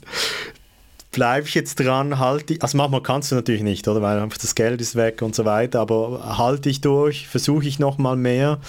Bleibe 1.11 1.45
ich 1.45 1.55
jetzt 1.55 1.75
dran, 1.75 2.19
halte 2.19 2.53
ich, 2.53 2.63
also 2.63 2.77
manchmal 2.77 3.03
kannst 3.03 3.31
du 3.31 3.35
natürlich 3.35 3.63
nicht, 3.63 3.85
oder, 3.89 4.01
weil 4.01 4.17
einfach 4.19 4.37
das 4.37 4.55
Geld 4.55 4.79
ist 4.79 4.95
weg 4.95 5.21
und 5.21 5.35
so 5.35 5.43
weiter, 5.43 5.81
aber 5.81 6.37
halte 6.37 6.69
ich 6.69 6.79
durch, 6.79 7.27
versuche 7.27 7.67
ich 7.67 7.79
nochmal 7.79 8.15
mehr 8.15 8.59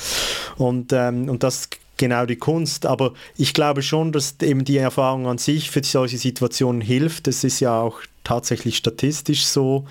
und, 0.57 0.93
ähm, 0.93 1.29
und 1.29 1.45
das 1.45 1.69
genau 2.03 2.27
die 2.27 2.37
Kunst. 2.37 2.85
Aber 2.85 3.13
ich 3.37 3.55
glaube 3.55 3.83
schon, 3.83 4.11
dass 4.11 4.35
eben 4.43 4.65
die 4.65 4.79
Erfahrung 4.79 5.29
an 5.29 5.39
sich 5.39 5.71
für 5.71 5.85
solche 5.85 6.19
Situationen 6.19 6.81
hilft. 6.81 7.29
Das 7.29 7.45
ist 7.45 7.61
ja 7.61 7.81
auch 7.81 8.01
tatsächlich 8.25 8.77
statistisch 8.77 9.45
so, 9.45 9.87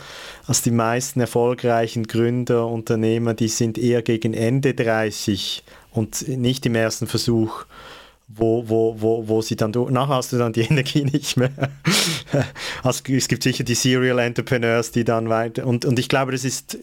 dass 0.45 0.61
die 0.61 0.71
meisten 0.71 1.21
erfolgreichen 1.21 2.07
Gründer, 2.07 2.67
Unternehmer, 2.67 3.33
die 3.33 3.47
sind 3.47 3.77
eher 3.77 4.01
gegen 4.01 4.33
Ende 4.33 4.73
30 4.73 5.63
und 5.91 6.27
nicht 6.27 6.65
im 6.65 6.75
ersten 6.75 7.07
Versuch 7.07 7.65
wo, 8.35 8.67
wo, 8.67 8.95
wo, 8.99 9.27
wo 9.27 9.41
sie 9.41 9.55
dann, 9.55 9.71
nachher 9.71 10.15
hast 10.15 10.33
du 10.33 10.37
dann 10.37 10.53
die 10.53 10.61
Energie 10.69 11.03
nicht 11.03 11.37
mehr. 11.37 11.51
also 12.83 13.03
es 13.07 13.27
gibt 13.27 13.43
sicher 13.43 13.63
die 13.63 13.75
Serial 13.75 14.19
Entrepreneurs, 14.19 14.91
die 14.91 15.03
dann 15.03 15.29
weiter, 15.29 15.65
und, 15.65 15.85
und 15.85 15.99
ich 15.99 16.09
glaube, 16.09 16.31
das 16.31 16.43
ist, 16.43 16.77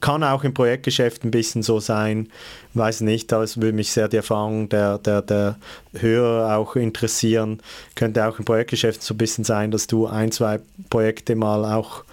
kann 0.00 0.24
auch 0.24 0.44
im 0.44 0.54
Projektgeschäft 0.54 1.24
ein 1.24 1.30
bisschen 1.30 1.62
so 1.62 1.80
sein, 1.80 2.28
weiß 2.74 3.02
nicht, 3.02 3.32
aber 3.32 3.44
es 3.44 3.60
würde 3.60 3.72
mich 3.72 3.92
sehr 3.92 4.08
die 4.08 4.16
Erfahrung 4.16 4.68
der, 4.68 4.98
der, 4.98 5.22
der 5.22 5.56
Hörer 5.94 6.56
auch 6.56 6.76
interessieren, 6.76 7.60
könnte 7.94 8.26
auch 8.26 8.38
im 8.38 8.44
Projektgeschäft 8.44 9.02
so 9.02 9.14
ein 9.14 9.18
bisschen 9.18 9.44
sein, 9.44 9.70
dass 9.70 9.86
du 9.86 10.06
ein, 10.06 10.32
zwei 10.32 10.60
Projekte 10.90 11.36
mal 11.36 11.64
auch 11.64 12.04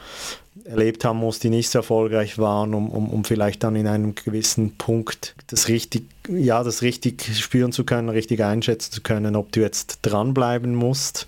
erlebt 0.65 1.05
haben 1.05 1.19
muss, 1.19 1.39
die 1.39 1.49
nicht 1.49 1.69
so 1.69 1.79
erfolgreich 1.79 2.37
waren, 2.37 2.73
um, 2.73 2.89
um, 2.89 3.09
um 3.09 3.23
vielleicht 3.23 3.63
dann 3.63 3.75
in 3.75 3.87
einem 3.87 4.15
gewissen 4.15 4.77
Punkt 4.77 5.35
das 5.47 5.67
richtig, 5.67 6.03
ja, 6.29 6.63
das 6.63 6.81
richtig 6.81 7.37
spüren 7.37 7.71
zu 7.71 7.83
können, 7.83 8.09
richtig 8.09 8.43
einschätzen 8.43 8.91
zu 8.91 9.01
können, 9.01 9.35
ob 9.35 9.51
du 9.51 9.61
jetzt 9.61 9.99
dranbleiben 10.01 10.75
musst 10.75 11.27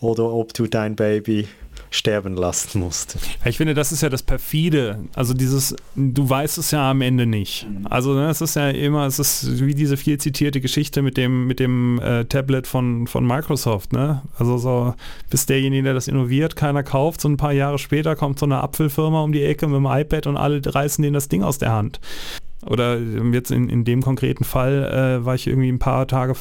oder 0.00 0.32
ob 0.32 0.54
du 0.54 0.66
dein 0.66 0.96
Baby 0.96 1.48
sterben 1.96 2.36
lassen 2.36 2.80
musste. 2.80 3.18
Ich 3.44 3.56
finde, 3.56 3.74
das 3.74 3.92
ist 3.92 4.02
ja 4.02 4.08
das 4.08 4.22
perfide. 4.22 5.00
Also 5.14 5.34
dieses, 5.34 5.74
du 5.94 6.28
weißt 6.28 6.58
es 6.58 6.70
ja 6.70 6.90
am 6.90 7.00
Ende 7.00 7.26
nicht. 7.26 7.66
Also 7.84 8.14
ne, 8.14 8.28
es 8.28 8.40
ist 8.40 8.56
ja 8.56 8.70
immer, 8.70 9.06
es 9.06 9.18
ist 9.18 9.60
wie 9.60 9.74
diese 9.74 9.96
viel 9.96 10.18
zitierte 10.18 10.60
Geschichte 10.60 11.02
mit 11.02 11.16
dem, 11.16 11.46
mit 11.46 11.60
dem 11.60 11.98
äh, 12.00 12.24
Tablet 12.24 12.66
von, 12.66 13.06
von 13.06 13.26
Microsoft. 13.26 13.92
Ne? 13.92 14.22
Also 14.38 14.58
so, 14.58 14.94
bis 15.30 15.46
derjenige, 15.46 15.84
der 15.84 15.94
das 15.94 16.08
innoviert, 16.08 16.56
keiner 16.56 16.82
kauft. 16.82 17.20
So 17.20 17.28
ein 17.28 17.36
paar 17.36 17.52
Jahre 17.52 17.78
später 17.78 18.16
kommt 18.16 18.38
so 18.38 18.46
eine 18.46 18.62
Apfelfirma 18.62 19.22
um 19.22 19.32
die 19.32 19.42
Ecke 19.42 19.66
mit 19.66 19.76
dem 19.76 19.86
iPad 19.86 20.26
und 20.26 20.36
alle 20.36 20.60
reißen 20.64 21.02
denen 21.02 21.14
das 21.14 21.28
Ding 21.28 21.42
aus 21.42 21.58
der 21.58 21.72
Hand. 21.72 22.00
Oder 22.66 22.98
jetzt 23.32 23.50
in, 23.50 23.68
in 23.68 23.84
dem 23.84 24.02
konkreten 24.02 24.44
Fall 24.44 25.20
äh, 25.20 25.24
war 25.24 25.34
ich 25.34 25.46
irgendwie 25.46 25.68
ein 25.68 25.78
paar 25.78 26.06
Tage 26.06 26.34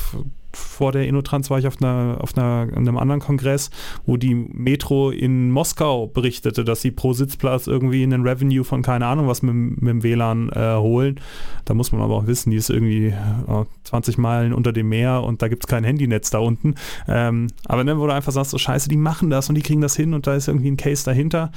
vor 0.56 0.92
der 0.92 1.08
Innotrans 1.08 1.50
war 1.50 1.60
ich 1.60 1.68
auf, 1.68 1.82
einer, 1.82 2.18
auf 2.20 2.38
einer, 2.38 2.68
einem 2.76 2.98
anderen 2.98 3.22
Kongress, 3.22 3.70
wo 4.06 4.18
die 4.18 4.36
Metro 4.36 5.12
in 5.12 5.52
Moskau 5.52 6.08
berichtete, 6.08 6.64
dass 6.64 6.82
sie 6.82 6.92
pro 6.92 7.14
Sitzplatz 7.14 7.68
irgendwie 7.68 8.04
einen 8.04 8.28
Revenue 8.28 8.64
von 8.64 8.82
keine 8.82 9.06
Ahnung 9.06 9.28
was 9.28 9.42
mit, 9.42 9.54
mit 9.54 9.90
dem 9.90 10.04
WLAN 10.04 10.50
äh, 10.50 10.76
holen. 10.76 11.20
Da 11.66 11.74
muss 11.74 11.92
man 11.92 12.02
aber 12.02 12.16
auch 12.16 12.28
wissen, 12.28 12.52
die 12.52 12.58
ist 12.58 12.70
irgendwie 12.70 13.08
äh, 13.08 13.66
20 13.84 14.18
Meilen 14.18 14.54
unter 14.54 14.72
dem 14.72 14.90
Meer 14.90 15.24
und 15.24 15.42
da 15.42 15.48
gibt 15.48 15.64
es 15.66 15.68
kein 15.68 15.84
Handynetz 15.84 16.30
da 16.30 16.40
unten. 16.40 16.76
Ähm, 17.08 17.48
aber 17.66 17.84
dann, 17.84 18.00
wo 18.00 18.08
du 18.08 18.14
einfach 18.14 18.32
sagst, 18.32 18.52
so 18.52 18.58
scheiße, 18.58 18.90
die 18.90 18.98
machen 18.98 19.30
das 19.30 19.50
und 19.50 19.56
die 19.56 19.62
kriegen 19.62 19.82
das 19.82 19.96
hin 19.96 20.14
und 20.14 20.28
da 20.28 20.36
ist 20.36 20.48
irgendwie 20.48 20.72
ein 20.72 20.78
Case 20.78 21.06
dahinter. 21.06 21.52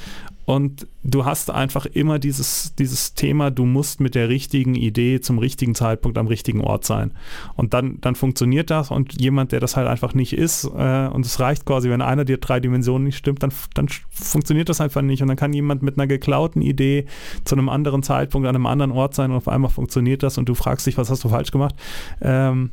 Und 0.49 0.87
du 1.05 1.27
hast 1.27 1.51
einfach 1.51 1.85
immer 1.85 2.19
dieses, 2.19 2.75
dieses 2.75 3.13
Thema, 3.13 3.51
du 3.51 3.67
musst 3.67 4.01
mit 4.01 4.15
der 4.15 4.31
richtigen 4.31 4.77
Idee 4.77 5.21
zum 5.21 5.39
richtigen 5.39 5.75
Zeitpunkt 5.75 6.17
am 6.17 6.27
richtigen 6.27 6.63
Ort 6.63 6.87
sein. 6.87 7.13
Und 7.55 7.75
dann, 7.75 8.01
dann 8.01 8.15
funktioniert 8.15 8.71
das 8.71 8.91
und 8.91 9.21
jemand, 9.21 9.53
der 9.53 9.61
das 9.61 9.77
halt 9.77 9.87
einfach 9.87 10.15
nicht 10.15 10.33
ist, 10.33 10.65
äh, 10.65 11.09
und 11.09 11.27
es 11.27 11.39
reicht 11.39 11.67
quasi, 11.67 11.91
wenn 11.91 12.01
einer 12.01 12.25
dir 12.25 12.39
drei 12.39 12.61
Dimensionen 12.61 13.05
nicht 13.05 13.19
stimmt, 13.19 13.43
dann, 13.43 13.53
dann 13.75 13.89
funktioniert 14.11 14.71
das 14.71 14.81
einfach 14.81 15.03
nicht. 15.03 15.21
Und 15.21 15.29
dann 15.29 15.37
kann 15.37 15.53
jemand 15.53 15.83
mit 15.83 15.99
einer 15.99 16.07
geklauten 16.07 16.63
Idee 16.63 17.05
zu 17.45 17.55
einem 17.55 17.69
anderen 17.69 18.03
Zeitpunkt 18.03 18.49
an 18.49 18.57
einem 18.57 18.65
anderen 18.65 18.93
Ort 18.93 19.15
sein 19.15 19.31
und 19.31 19.37
auf 19.37 19.49
einmal 19.49 19.71
funktioniert 19.71 20.23
das 20.23 20.39
und 20.39 20.49
du 20.49 20.55
fragst 20.55 20.87
dich, 20.87 20.97
was 20.97 21.11
hast 21.11 21.25
du 21.25 21.29
falsch 21.29 21.51
gemacht? 21.51 21.75
Ähm, 22.23 22.71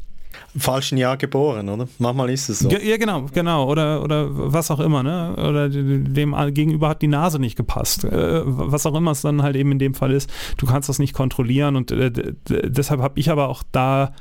falschen 0.58 0.98
Jahr 0.98 1.18
geboren, 1.18 1.70
oder? 1.70 1.88
Manchmal 2.00 2.30
ist 2.30 2.50
es 2.50 2.60
so. 2.60 2.70
Ja, 2.70 2.98
genau, 2.98 3.26
genau. 3.34 3.70
Oder, 3.70 4.04
oder 4.04 4.28
was 4.30 4.72
auch 4.72 4.80
immer, 4.80 5.04
ne? 5.04 5.36
Oder 5.38 5.70
dem 5.70 6.36
Gegenüber 6.54 6.90
hat 6.90 7.02
die 7.02 7.08
Nase 7.08 7.40
nicht 7.40 7.56
gepasst. 7.56 8.04
Äh, 8.04 8.42
was 8.46 8.86
auch 8.86 8.96
immer 8.96 9.12
es 9.12 9.22
dann 9.22 9.42
halt 9.42 9.56
eben 9.56 9.72
in 9.72 9.80
dem 9.80 9.94
Fall 9.94 10.12
ist. 10.12 10.30
Du 10.58 10.66
kannst 10.66 10.90
das 10.90 11.00
nicht 11.00 11.14
kontrollieren 11.14 11.76
und 11.76 11.92
äh, 11.92 12.12
deshalb 12.48 13.02
habe 13.02 13.20
ich 13.20 13.30
aber 13.30 13.50
auch 13.50 13.64
da 13.72 14.14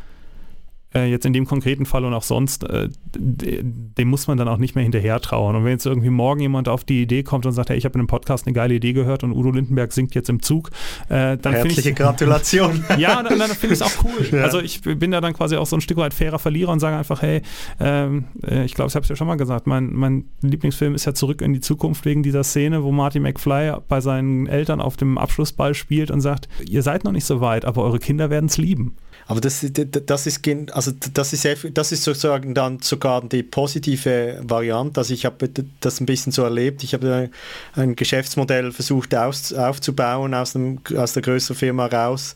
äh, 0.94 1.06
jetzt 1.06 1.26
in 1.26 1.32
dem 1.32 1.46
konkreten 1.46 1.86
Fall 1.86 2.04
und 2.04 2.14
auch 2.14 2.22
sonst, 2.22 2.64
äh, 2.64 2.88
dem 3.16 4.08
muss 4.08 4.26
man 4.26 4.38
dann 4.38 4.48
auch 4.48 4.58
nicht 4.58 4.74
mehr 4.74 4.82
hinterher 4.82 5.20
trauen. 5.20 5.56
Und 5.56 5.64
wenn 5.64 5.72
jetzt 5.72 5.86
irgendwie 5.86 6.10
morgen 6.10 6.40
jemand 6.40 6.68
auf 6.68 6.84
die 6.84 7.02
Idee 7.02 7.22
kommt 7.22 7.46
und 7.46 7.52
sagt, 7.52 7.70
hey, 7.70 7.76
ich 7.76 7.84
habe 7.84 7.94
in 7.94 8.00
einem 8.00 8.06
Podcast 8.06 8.46
eine 8.46 8.54
geile 8.54 8.74
Idee 8.74 8.92
gehört 8.92 9.24
und 9.24 9.32
Udo 9.32 9.50
Lindenberg 9.50 9.92
singt 9.92 10.14
jetzt 10.14 10.28
im 10.28 10.42
Zug, 10.42 10.70
äh, 11.08 11.36
dann 11.36 11.54
Herzliche 11.54 11.90
ich, 11.90 11.96
Gratulation. 11.96 12.84
ja, 12.98 13.22
dann, 13.22 13.38
dann 13.38 13.50
finde 13.50 13.74
ich 13.74 13.80
es 13.80 13.82
auch 13.82 14.04
cool. 14.04 14.26
Ja. 14.30 14.44
Also 14.44 14.60
ich 14.60 14.82
bin 14.82 15.10
da 15.10 15.20
dann 15.20 15.32
quasi 15.32 15.56
auch 15.56 15.66
so 15.66 15.76
ein 15.76 15.80
Stück 15.80 15.96
weit 15.96 16.14
fairer 16.14 16.38
Verlierer 16.38 16.72
und 16.72 16.80
sage 16.80 16.96
einfach, 16.96 17.22
hey, 17.22 17.42
ähm, 17.80 18.24
äh, 18.46 18.64
ich 18.64 18.74
glaube, 18.74 18.88
ich 18.88 18.94
habe 18.94 19.02
es 19.02 19.08
ja 19.08 19.16
schon 19.16 19.26
mal 19.26 19.36
gesagt, 19.36 19.66
mein, 19.66 19.92
mein 19.92 20.24
Lieblingsfilm 20.42 20.94
ist 20.94 21.04
ja 21.04 21.14
zurück 21.14 21.42
in 21.42 21.52
die 21.52 21.60
Zukunft 21.60 22.04
wegen 22.04 22.22
dieser 22.22 22.44
Szene, 22.44 22.82
wo 22.84 22.92
Marty 22.92 23.20
McFly 23.20 23.74
bei 23.88 24.00
seinen 24.00 24.46
Eltern 24.46 24.80
auf 24.80 24.96
dem 24.96 25.18
Abschlussball 25.18 25.74
spielt 25.74 26.10
und 26.10 26.20
sagt, 26.20 26.48
ihr 26.68 26.82
seid 26.82 27.04
noch 27.04 27.12
nicht 27.12 27.24
so 27.24 27.40
weit, 27.40 27.64
aber 27.64 27.82
eure 27.82 27.98
Kinder 27.98 28.30
werden 28.30 28.46
es 28.46 28.58
lieben. 28.58 28.96
Aber 29.26 29.40
das, 29.40 29.64
das, 30.06 30.26
ist, 30.26 30.46
also 30.72 30.92
das, 31.12 31.32
ist, 31.32 31.48
das 31.72 31.92
ist 31.92 32.04
sozusagen 32.04 32.54
dann 32.54 32.80
sogar 32.80 33.22
die 33.22 33.42
positive 33.42 34.40
Variante. 34.42 35.00
Also 35.00 35.14
ich 35.14 35.24
habe 35.24 35.48
das 35.80 36.00
ein 36.00 36.06
bisschen 36.06 36.32
so 36.32 36.42
erlebt. 36.42 36.82
Ich 36.84 36.92
habe 36.92 37.30
ein 37.74 37.96
Geschäftsmodell 37.96 38.72
versucht 38.72 39.14
aus, 39.14 39.52
aufzubauen 39.52 40.34
aus, 40.34 40.54
einem, 40.54 40.80
aus 40.96 41.14
der 41.14 41.22
größeren 41.22 41.56
Firma 41.56 41.86
raus. 41.86 42.34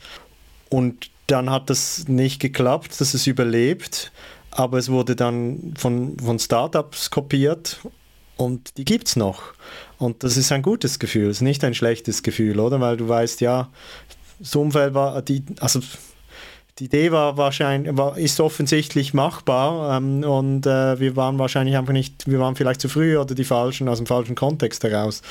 Und 0.71 1.11
dann 1.27 1.51
hat 1.51 1.69
das 1.69 2.09
nicht 2.09 2.41
geklappt, 2.41 2.99
dass 3.01 3.13
es 3.13 3.27
überlebt. 3.27 4.11
Aber 4.51 4.79
es 4.79 4.89
wurde 4.89 5.15
dann 5.15 5.75
von, 5.77 6.17
von 6.19 6.39
Startups 6.39 7.11
kopiert 7.11 7.79
und 8.39 8.79
die 8.79 8.85
gibt 8.85 9.09
es 9.09 9.17
noch. 9.17 9.53
Und 9.99 10.25
das 10.25 10.37
ist 10.37 10.53
ein 10.53 10.63
gutes 10.63 10.99
Gefühl, 10.99 11.29
es 11.29 11.39
ist 11.39 11.43
nicht 11.43 11.65
ein 11.65 11.75
schlechtes 11.75 12.23
Gefühl, 12.23 12.59
oder? 12.61 12.81
Weil 12.81 12.97
du 12.97 13.09
weißt, 13.09 13.41
ja, 13.41 13.69
das 14.39 14.55
Umfeld 14.57 14.95
war, 14.95 15.21
die, 15.23 15.45
also 15.61 15.81
die 16.79 16.85
Idee 16.85 17.13
war 17.13 17.37
wahrscheinlich, 17.37 17.97
war, 17.97 18.17
ist 18.17 18.41
offensichtlich 18.41 19.15
machbar 19.15 19.97
ähm, 19.97 20.23
und 20.23 20.67
äh, 20.67 20.99
wir 21.01 21.17
waren 21.17 21.39
wahrscheinlich 21.39 21.77
einfach 21.77 21.93
nicht, 21.93 22.29
wir 22.29 22.39
waren 22.39 22.57
vielleicht 22.57 22.81
zu 22.81 22.89
früh 22.89 23.19
oder 23.19 23.35
die 23.35 23.45
falschen, 23.45 23.89
aus 23.89 23.99
dem 23.99 24.07
falschen 24.07 24.35
Kontext 24.35 24.85
heraus. 24.85 25.23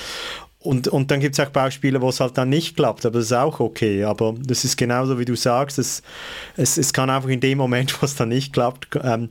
Und, 0.68 0.90
und 0.90 1.12
dann 1.12 1.22
gibt 1.22 1.40
es 1.40 1.40
auch 1.40 1.50
Beispiele, 1.50 2.02
wo 2.02 2.10
es 2.10 2.20
halt 2.20 2.38
dann 2.38 2.50
nicht 2.50 2.76
klappt, 2.76 3.06
aber 3.06 3.20
das 3.20 3.28
ist 3.28 3.34
auch 3.34 3.62
okay. 3.62 4.04
Aber 4.04 4.36
das 4.38 4.66
ist 4.66 4.76
genauso, 4.76 5.18
wie 5.18 5.24
du 5.24 5.38
sagst, 5.38 5.80
es, 5.80 6.04
es, 6.58 6.78
es 6.78 6.92
kann 6.92 7.10
einfach 7.10 7.30
in 7.30 7.40
dem 7.40 7.58
Moment, 7.58 7.94
wo 8.02 8.06
es 8.06 8.16
dann 8.16 8.28
nicht 8.30 8.52
klappt, 8.52 8.90
ähm, 9.02 9.30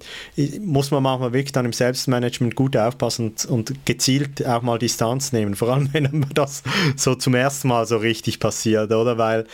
muss 0.63 0.91
man 0.91 1.03
manchmal 1.03 1.35
wirklich 1.35 1.53
dann 1.53 1.67
im 1.67 1.75
Selbstmanagement 1.75 2.57
gut 2.57 2.75
aufpassen 2.75 3.27
und, 3.27 3.45
und 3.45 3.85
gezielt 3.85 4.47
auch 4.47 4.63
mal 4.63 4.79
Distanz 4.79 5.33
nehmen. 5.33 5.55
Vor 5.57 5.69
allem, 5.69 5.91
wenn 5.93 6.25
das 6.33 6.63
so 6.97 7.15
zum 7.15 7.35
ersten 7.35 7.69
Mal 7.69 7.85
so 7.87 7.99
richtig 7.99 8.41
passiert, 8.41 8.91
oder? 8.91 9.19
Weil 9.19 9.45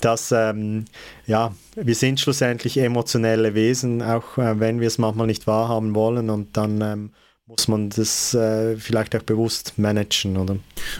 das, 0.00 0.32
ähm, 0.32 0.86
ja, 1.28 1.54
wir 1.76 1.94
sind 1.94 2.18
schlussendlich 2.18 2.78
emotionelle 2.78 3.54
Wesen, 3.54 4.02
auch 4.02 4.38
äh, 4.38 4.58
wenn 4.58 4.80
wir 4.80 4.88
es 4.88 4.98
manchmal 4.98 5.28
nicht 5.28 5.46
wahrhaben 5.46 5.94
wollen 5.94 6.30
und 6.30 6.56
dann... 6.56 6.80
Ähm, 6.80 7.10
muss 7.48 7.66
man 7.66 7.88
das 7.88 8.34
äh, 8.34 8.76
vielleicht 8.76 9.16
auch 9.16 9.22
bewusst 9.22 9.78
managen, 9.78 10.36
oder? 10.36 10.56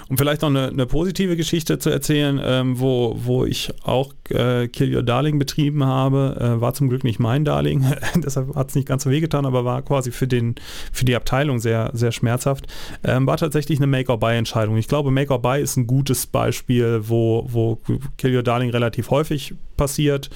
Um 0.08 0.16
vielleicht 0.16 0.40
noch 0.40 0.48
eine, 0.48 0.68
eine 0.68 0.86
positive 0.86 1.36
Geschichte 1.36 1.78
zu 1.78 1.90
erzählen, 1.90 2.40
ähm, 2.42 2.80
wo, 2.80 3.18
wo 3.22 3.44
ich 3.44 3.70
auch 3.82 4.14
äh, 4.30 4.66
Kill 4.68 4.96
Your 4.96 5.02
Darling 5.02 5.38
betrieben 5.38 5.84
habe, 5.84 6.38
äh, 6.40 6.58
war 6.58 6.72
zum 6.72 6.88
Glück 6.88 7.04
nicht 7.04 7.18
mein 7.18 7.44
Darling, 7.44 7.84
deshalb 8.14 8.54
hat 8.54 8.70
es 8.70 8.74
nicht 8.76 8.88
ganz 8.88 9.04
so 9.04 9.10
wehgetan, 9.10 9.44
aber 9.44 9.66
war 9.66 9.82
quasi 9.82 10.10
für, 10.10 10.26
den, 10.26 10.54
für 10.90 11.04
die 11.04 11.14
Abteilung 11.14 11.58
sehr, 11.58 11.90
sehr 11.92 12.12
schmerzhaft, 12.12 12.66
ähm, 13.04 13.26
war 13.26 13.36
tatsächlich 13.36 13.78
eine 13.78 13.86
Make-or-Buy-Entscheidung. 13.86 14.78
Ich 14.78 14.88
glaube, 14.88 15.10
Make-or-Buy 15.10 15.60
ist 15.60 15.76
ein 15.76 15.86
gutes 15.86 16.26
Beispiel, 16.26 17.02
wo, 17.02 17.46
wo 17.46 17.78
Kill 18.16 18.34
Your 18.34 18.42
Darling 18.42 18.70
relativ 18.70 19.10
häufig 19.10 19.52
passiert. 19.76 20.30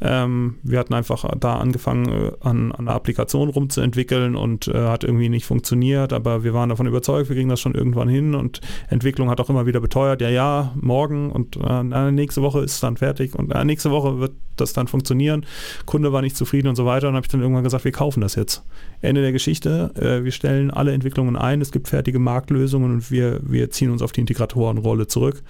Ähm, 0.00 0.58
wir 0.62 0.78
hatten 0.78 0.94
einfach 0.94 1.28
da 1.38 1.56
angefangen, 1.56 2.06
äh, 2.08 2.32
an, 2.40 2.70
an 2.70 2.86
einer 2.86 2.94
Applikation 2.94 3.48
rumzuentwickeln 3.48 4.36
und 4.36 4.68
äh, 4.68 4.78
hat 4.78 5.02
irgendwie 5.02 5.28
nicht 5.28 5.44
funktioniert 5.44 5.55
funktioniert, 5.56 6.12
aber 6.12 6.44
wir 6.44 6.52
waren 6.52 6.68
davon 6.68 6.86
überzeugt, 6.86 7.30
wir 7.30 7.36
kriegen 7.36 7.48
das 7.48 7.60
schon 7.60 7.74
irgendwann 7.74 8.08
hin 8.08 8.34
und 8.34 8.60
Entwicklung 8.90 9.30
hat 9.30 9.40
auch 9.40 9.48
immer 9.48 9.64
wieder 9.64 9.80
beteuert, 9.80 10.20
ja, 10.20 10.28
ja, 10.28 10.72
morgen 10.78 11.32
und 11.32 11.56
äh, 11.56 12.12
nächste 12.12 12.42
Woche 12.42 12.60
ist 12.60 12.74
es 12.74 12.80
dann 12.80 12.98
fertig 12.98 13.34
und 13.34 13.52
äh, 13.52 13.64
nächste 13.64 13.90
Woche 13.90 14.20
wird 14.20 14.32
das 14.56 14.74
dann 14.74 14.86
funktionieren. 14.86 15.46
Kunde 15.86 16.12
war 16.12 16.20
nicht 16.20 16.36
zufrieden 16.36 16.68
und 16.68 16.76
so 16.76 16.84
weiter 16.84 17.08
und 17.08 17.14
habe 17.14 17.24
ich 17.24 17.30
dann 17.30 17.40
irgendwann 17.40 17.64
gesagt, 17.64 17.84
wir 17.84 17.92
kaufen 17.92 18.20
das 18.20 18.34
jetzt. 18.34 18.64
Ende 19.00 19.22
der 19.22 19.32
Geschichte, 19.32 19.92
äh, 19.96 20.24
wir 20.24 20.32
stellen 20.32 20.70
alle 20.70 20.92
Entwicklungen 20.92 21.36
ein, 21.36 21.62
es 21.62 21.72
gibt 21.72 21.88
fertige 21.88 22.18
Marktlösungen 22.18 22.92
und 22.92 23.10
wir, 23.10 23.40
wir 23.42 23.70
ziehen 23.70 23.90
uns 23.90 24.02
auf 24.02 24.12
die 24.12 24.20
Integratorenrolle 24.20 25.06
zurück. 25.06 25.42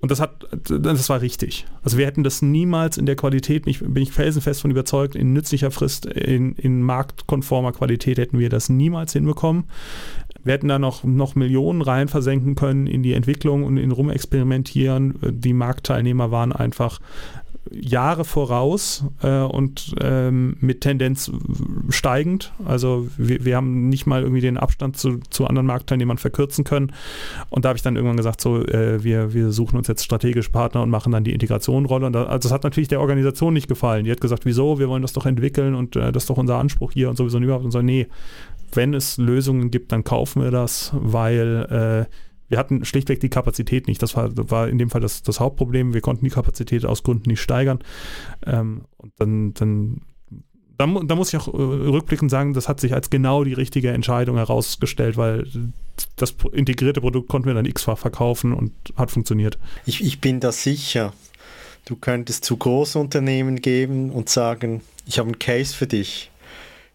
Und 0.00 0.12
das 0.12 0.20
hat, 0.20 0.46
das 0.68 1.08
war 1.08 1.20
richtig. 1.20 1.66
Also 1.82 1.98
wir 1.98 2.06
hätten 2.06 2.22
das 2.22 2.40
niemals 2.40 2.98
in 2.98 3.06
der 3.06 3.16
Qualität, 3.16 3.64
bin 3.64 3.96
ich 3.96 4.12
felsenfest 4.12 4.60
von 4.60 4.70
überzeugt, 4.70 5.16
in 5.16 5.32
nützlicher 5.32 5.72
Frist, 5.72 6.06
in, 6.06 6.52
in 6.54 6.82
marktkonformer 6.82 7.72
Qualität 7.72 8.18
hätten 8.18 8.38
wir 8.38 8.48
das 8.48 8.68
niemals 8.68 9.12
hinbekommen. 9.12 9.64
Wir 10.44 10.54
hätten 10.54 10.68
da 10.68 10.78
noch, 10.78 11.02
noch 11.02 11.34
Millionen 11.34 11.82
rein 11.82 12.06
versenken 12.06 12.54
können 12.54 12.86
in 12.86 13.02
die 13.02 13.12
Entwicklung 13.12 13.64
und 13.64 13.76
in 13.76 13.90
Rumexperimentieren. 13.90 15.18
Die 15.22 15.52
Marktteilnehmer 15.52 16.30
waren 16.30 16.52
einfach 16.52 17.00
Jahre 17.70 18.24
voraus 18.24 19.04
äh, 19.22 19.40
und 19.40 19.94
ähm, 20.00 20.56
mit 20.60 20.80
Tendenz 20.80 21.30
steigend. 21.88 22.52
Also 22.64 23.08
wir, 23.16 23.44
wir, 23.44 23.56
haben 23.56 23.88
nicht 23.88 24.06
mal 24.06 24.22
irgendwie 24.22 24.40
den 24.40 24.56
Abstand 24.56 24.96
zu, 24.96 25.18
zu 25.30 25.46
anderen 25.46 25.66
Marktteilnehmern 25.66 26.18
verkürzen 26.18 26.64
können. 26.64 26.92
Und 27.50 27.64
da 27.64 27.70
habe 27.70 27.76
ich 27.76 27.82
dann 27.82 27.96
irgendwann 27.96 28.16
gesagt, 28.16 28.40
so, 28.40 28.64
äh, 28.64 29.02
wir, 29.02 29.34
wir 29.34 29.52
suchen 29.52 29.76
uns 29.76 29.88
jetzt 29.88 30.04
strategisch 30.04 30.48
Partner 30.48 30.82
und 30.82 30.90
machen 30.90 31.12
dann 31.12 31.24
die 31.24 31.32
Integrationrolle. 31.32 32.06
Und 32.06 32.12
da, 32.12 32.24
also 32.24 32.48
das 32.48 32.52
hat 32.52 32.64
natürlich 32.64 32.88
der 32.88 33.00
Organisation 33.00 33.52
nicht 33.52 33.68
gefallen. 33.68 34.04
Die 34.04 34.10
hat 34.10 34.20
gesagt, 34.20 34.44
wieso, 34.46 34.78
wir 34.78 34.88
wollen 34.88 35.02
das 35.02 35.12
doch 35.12 35.26
entwickeln 35.26 35.74
und 35.74 35.96
äh, 35.96 36.12
das 36.12 36.24
ist 36.24 36.30
doch 36.30 36.38
unser 36.38 36.58
Anspruch 36.58 36.92
hier 36.92 37.10
und 37.10 37.16
sowieso 37.16 37.38
und 37.38 37.44
überhaupt. 37.44 37.64
Und 37.64 37.70
so, 37.70 37.82
nee, 37.82 38.06
wenn 38.72 38.94
es 38.94 39.16
Lösungen 39.18 39.70
gibt, 39.70 39.92
dann 39.92 40.04
kaufen 40.04 40.42
wir 40.42 40.50
das, 40.50 40.92
weil 40.94 42.06
äh, 42.08 42.27
wir 42.48 42.58
hatten 42.58 42.84
schlichtweg 42.84 43.20
die 43.20 43.28
Kapazität 43.28 43.86
nicht. 43.86 44.02
Das 44.02 44.16
war, 44.16 44.30
war 44.50 44.68
in 44.68 44.78
dem 44.78 44.90
Fall 44.90 45.00
das, 45.00 45.22
das 45.22 45.40
Hauptproblem. 45.40 45.94
Wir 45.94 46.00
konnten 46.00 46.24
die 46.24 46.30
Kapazität 46.30 46.84
aus 46.84 47.02
Gründen 47.02 47.30
nicht 47.30 47.40
steigern. 47.40 47.80
Ähm, 48.46 48.82
und 48.96 49.12
dann, 49.18 49.54
dann 49.54 50.00
da, 50.78 50.86
da, 50.86 51.14
muss 51.16 51.32
ich 51.32 51.40
auch 51.40 51.48
äh, 51.48 51.56
rückblickend 51.56 52.30
sagen, 52.30 52.54
das 52.54 52.68
hat 52.68 52.80
sich 52.80 52.94
als 52.94 53.10
genau 53.10 53.44
die 53.44 53.52
richtige 53.52 53.90
Entscheidung 53.90 54.36
herausgestellt, 54.36 55.16
weil 55.16 55.46
das 56.16 56.34
integrierte 56.52 57.00
Produkt 57.00 57.28
konnten 57.28 57.48
wir 57.48 57.54
dann 57.54 57.66
x-fach 57.66 57.98
verkaufen 57.98 58.54
und 58.54 58.72
hat 58.96 59.10
funktioniert. 59.10 59.58
Ich, 59.86 60.04
ich 60.04 60.20
bin 60.20 60.40
da 60.40 60.52
sicher. 60.52 61.12
Du 61.84 61.96
könntest 61.96 62.44
zu 62.44 62.56
Großunternehmen 62.56 63.60
geben 63.60 64.10
und 64.10 64.28
sagen, 64.28 64.82
ich 65.04 65.18
habe 65.18 65.28
einen 65.28 65.38
Case 65.38 65.74
für 65.74 65.86
dich. 65.86 66.30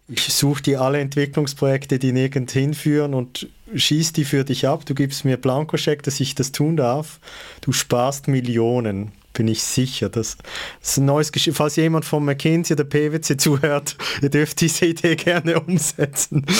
Ich 0.06 0.34
suche 0.34 0.62
dir 0.62 0.82
alle 0.82 1.00
Entwicklungsprojekte, 1.00 1.98
die 1.98 2.12
nirgend 2.12 2.50
hinführen 2.50 3.14
und 3.14 3.48
schieß 3.74 4.12
die 4.12 4.24
für 4.24 4.44
dich 4.44 4.66
ab, 4.68 4.84
du 4.84 4.94
gibst 4.94 5.24
mir 5.24 5.38
Blankoscheck, 5.38 6.02
dass 6.02 6.20
ich 6.20 6.34
das 6.34 6.52
tun 6.52 6.76
darf, 6.76 7.20
du 7.62 7.72
sparst 7.72 8.28
Millionen, 8.28 9.12
bin 9.32 9.48
ich 9.48 9.62
sicher. 9.62 10.10
Das, 10.10 10.36
das 10.80 10.90
ist 10.90 10.96
ein 10.98 11.06
neues 11.06 11.32
Geschichte. 11.32 11.56
Falls 11.56 11.76
jemand 11.76 12.04
von 12.04 12.24
McKinsey 12.24 12.74
oder 12.74 12.84
PwC 12.84 13.36
zuhört, 13.36 13.96
ihr 14.22 14.30
dürft 14.30 14.60
diese 14.60 14.86
Idee 14.86 15.16
gerne 15.16 15.60
umsetzen. 15.66 16.46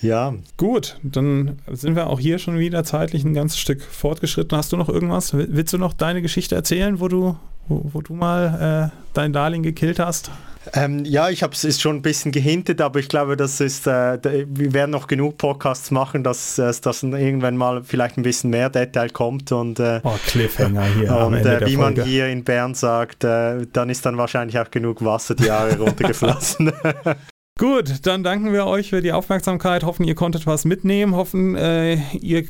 Ja. 0.00 0.32
Gut, 0.56 0.96
dann 1.02 1.58
sind 1.72 1.96
wir 1.96 2.06
auch 2.06 2.20
hier 2.20 2.38
schon 2.38 2.56
wieder 2.56 2.84
zeitlich 2.84 3.24
ein 3.24 3.34
ganzes 3.34 3.58
Stück 3.58 3.82
fortgeschritten. 3.82 4.56
Hast 4.56 4.72
du 4.72 4.76
noch 4.76 4.88
irgendwas? 4.88 5.34
Willst 5.34 5.72
du 5.72 5.78
noch 5.78 5.92
deine 5.92 6.22
Geschichte 6.22 6.54
erzählen, 6.54 7.00
wo 7.00 7.08
du, 7.08 7.36
wo, 7.66 7.90
wo 7.92 8.00
du 8.00 8.14
mal 8.14 8.92
äh, 8.92 8.96
dein 9.12 9.32
Darling 9.32 9.64
gekillt 9.64 9.98
hast? 9.98 10.30
Ähm, 10.74 11.04
ja, 11.04 11.30
ich 11.30 11.42
habe 11.42 11.54
es 11.54 11.80
schon 11.80 11.96
ein 11.96 12.02
bisschen 12.02 12.32
gehintet, 12.32 12.80
aber 12.80 12.98
ich 12.98 13.08
glaube, 13.08 13.36
das 13.36 13.60
ist, 13.60 13.86
äh, 13.86 14.18
wir 14.22 14.72
werden 14.72 14.90
noch 14.90 15.06
genug 15.06 15.38
Podcasts 15.38 15.90
machen, 15.90 16.24
dass, 16.24 16.58
äh, 16.58 16.72
dass 16.82 17.02
irgendwann 17.02 17.56
mal 17.56 17.82
vielleicht 17.84 18.18
ein 18.18 18.22
bisschen 18.22 18.50
mehr 18.50 18.70
Detail 18.70 19.10
kommt 19.10 19.52
und 19.52 19.80
äh, 19.80 20.00
oh, 20.02 20.14
Cliffhanger 20.26 20.84
hier. 20.84 21.16
Und 21.16 21.34
äh, 21.34 21.66
wie 21.66 21.76
man 21.76 22.00
hier 22.02 22.28
in 22.28 22.44
Bern 22.44 22.74
sagt, 22.74 23.24
äh, 23.24 23.66
dann 23.72 23.90
ist 23.90 24.04
dann 24.04 24.18
wahrscheinlich 24.18 24.58
auch 24.58 24.70
genug 24.70 25.04
Wasser 25.04 25.34
die 25.34 25.44
Jahre 25.44 25.76
runtergeflossen. 25.78 26.72
Gut, 27.58 28.06
dann 28.06 28.22
danken 28.22 28.52
wir 28.52 28.66
euch 28.66 28.90
für 28.90 29.02
die 29.02 29.12
Aufmerksamkeit. 29.12 29.82
Hoffen, 29.82 30.04
ihr 30.04 30.14
konntet 30.14 30.46
was 30.46 30.64
mitnehmen. 30.64 31.16
Hoffen, 31.16 31.56
äh, 31.56 31.96
ihr 32.20 32.46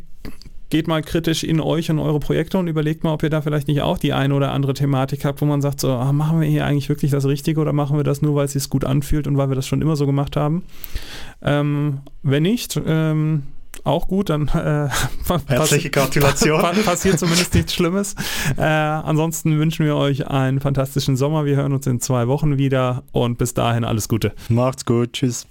geht 0.70 0.88
mal 0.88 1.02
kritisch 1.02 1.44
in 1.44 1.60
euch 1.60 1.90
und 1.90 1.98
eure 1.98 2.20
Projekte 2.20 2.58
und 2.58 2.68
überlegt 2.68 3.04
mal, 3.04 3.12
ob 3.12 3.22
ihr 3.22 3.30
da 3.30 3.40
vielleicht 3.40 3.68
nicht 3.68 3.82
auch 3.82 3.98
die 3.98 4.12
eine 4.12 4.34
oder 4.34 4.52
andere 4.52 4.74
Thematik 4.74 5.24
habt, 5.24 5.40
wo 5.40 5.46
man 5.46 5.62
sagt, 5.62 5.80
so, 5.80 5.92
ah, 5.92 6.12
machen 6.12 6.40
wir 6.40 6.48
hier 6.48 6.66
eigentlich 6.66 6.88
wirklich 6.88 7.10
das 7.10 7.24
Richtige 7.24 7.60
oder 7.60 7.72
machen 7.72 7.96
wir 7.96 8.04
das 8.04 8.22
nur, 8.22 8.34
weil 8.34 8.44
es 8.44 8.52
sich 8.52 8.68
gut 8.68 8.84
anfühlt 8.84 9.26
und 9.26 9.36
weil 9.36 9.48
wir 9.48 9.56
das 9.56 9.66
schon 9.66 9.82
immer 9.82 9.96
so 9.96 10.06
gemacht 10.06 10.36
haben. 10.36 10.64
Ähm, 11.42 12.00
wenn 12.22 12.42
nicht, 12.42 12.80
ähm, 12.86 13.44
auch 13.84 14.08
gut, 14.08 14.30
dann 14.30 14.48
äh, 14.48 14.88
herzliche 15.46 15.90
Gratulation. 15.90 16.60
passiert 16.84 17.18
zumindest 17.18 17.54
nichts 17.54 17.74
Schlimmes. 17.74 18.14
Äh, 18.56 18.62
ansonsten 18.62 19.58
wünschen 19.58 19.86
wir 19.86 19.96
euch 19.96 20.26
einen 20.28 20.60
fantastischen 20.60 21.16
Sommer. 21.16 21.44
Wir 21.44 21.56
hören 21.56 21.72
uns 21.72 21.86
in 21.86 22.00
zwei 22.00 22.28
Wochen 22.28 22.58
wieder 22.58 23.04
und 23.12 23.38
bis 23.38 23.54
dahin 23.54 23.84
alles 23.84 24.08
Gute. 24.08 24.32
Macht's 24.48 24.84
gut, 24.84 25.12
tschüss. 25.12 25.46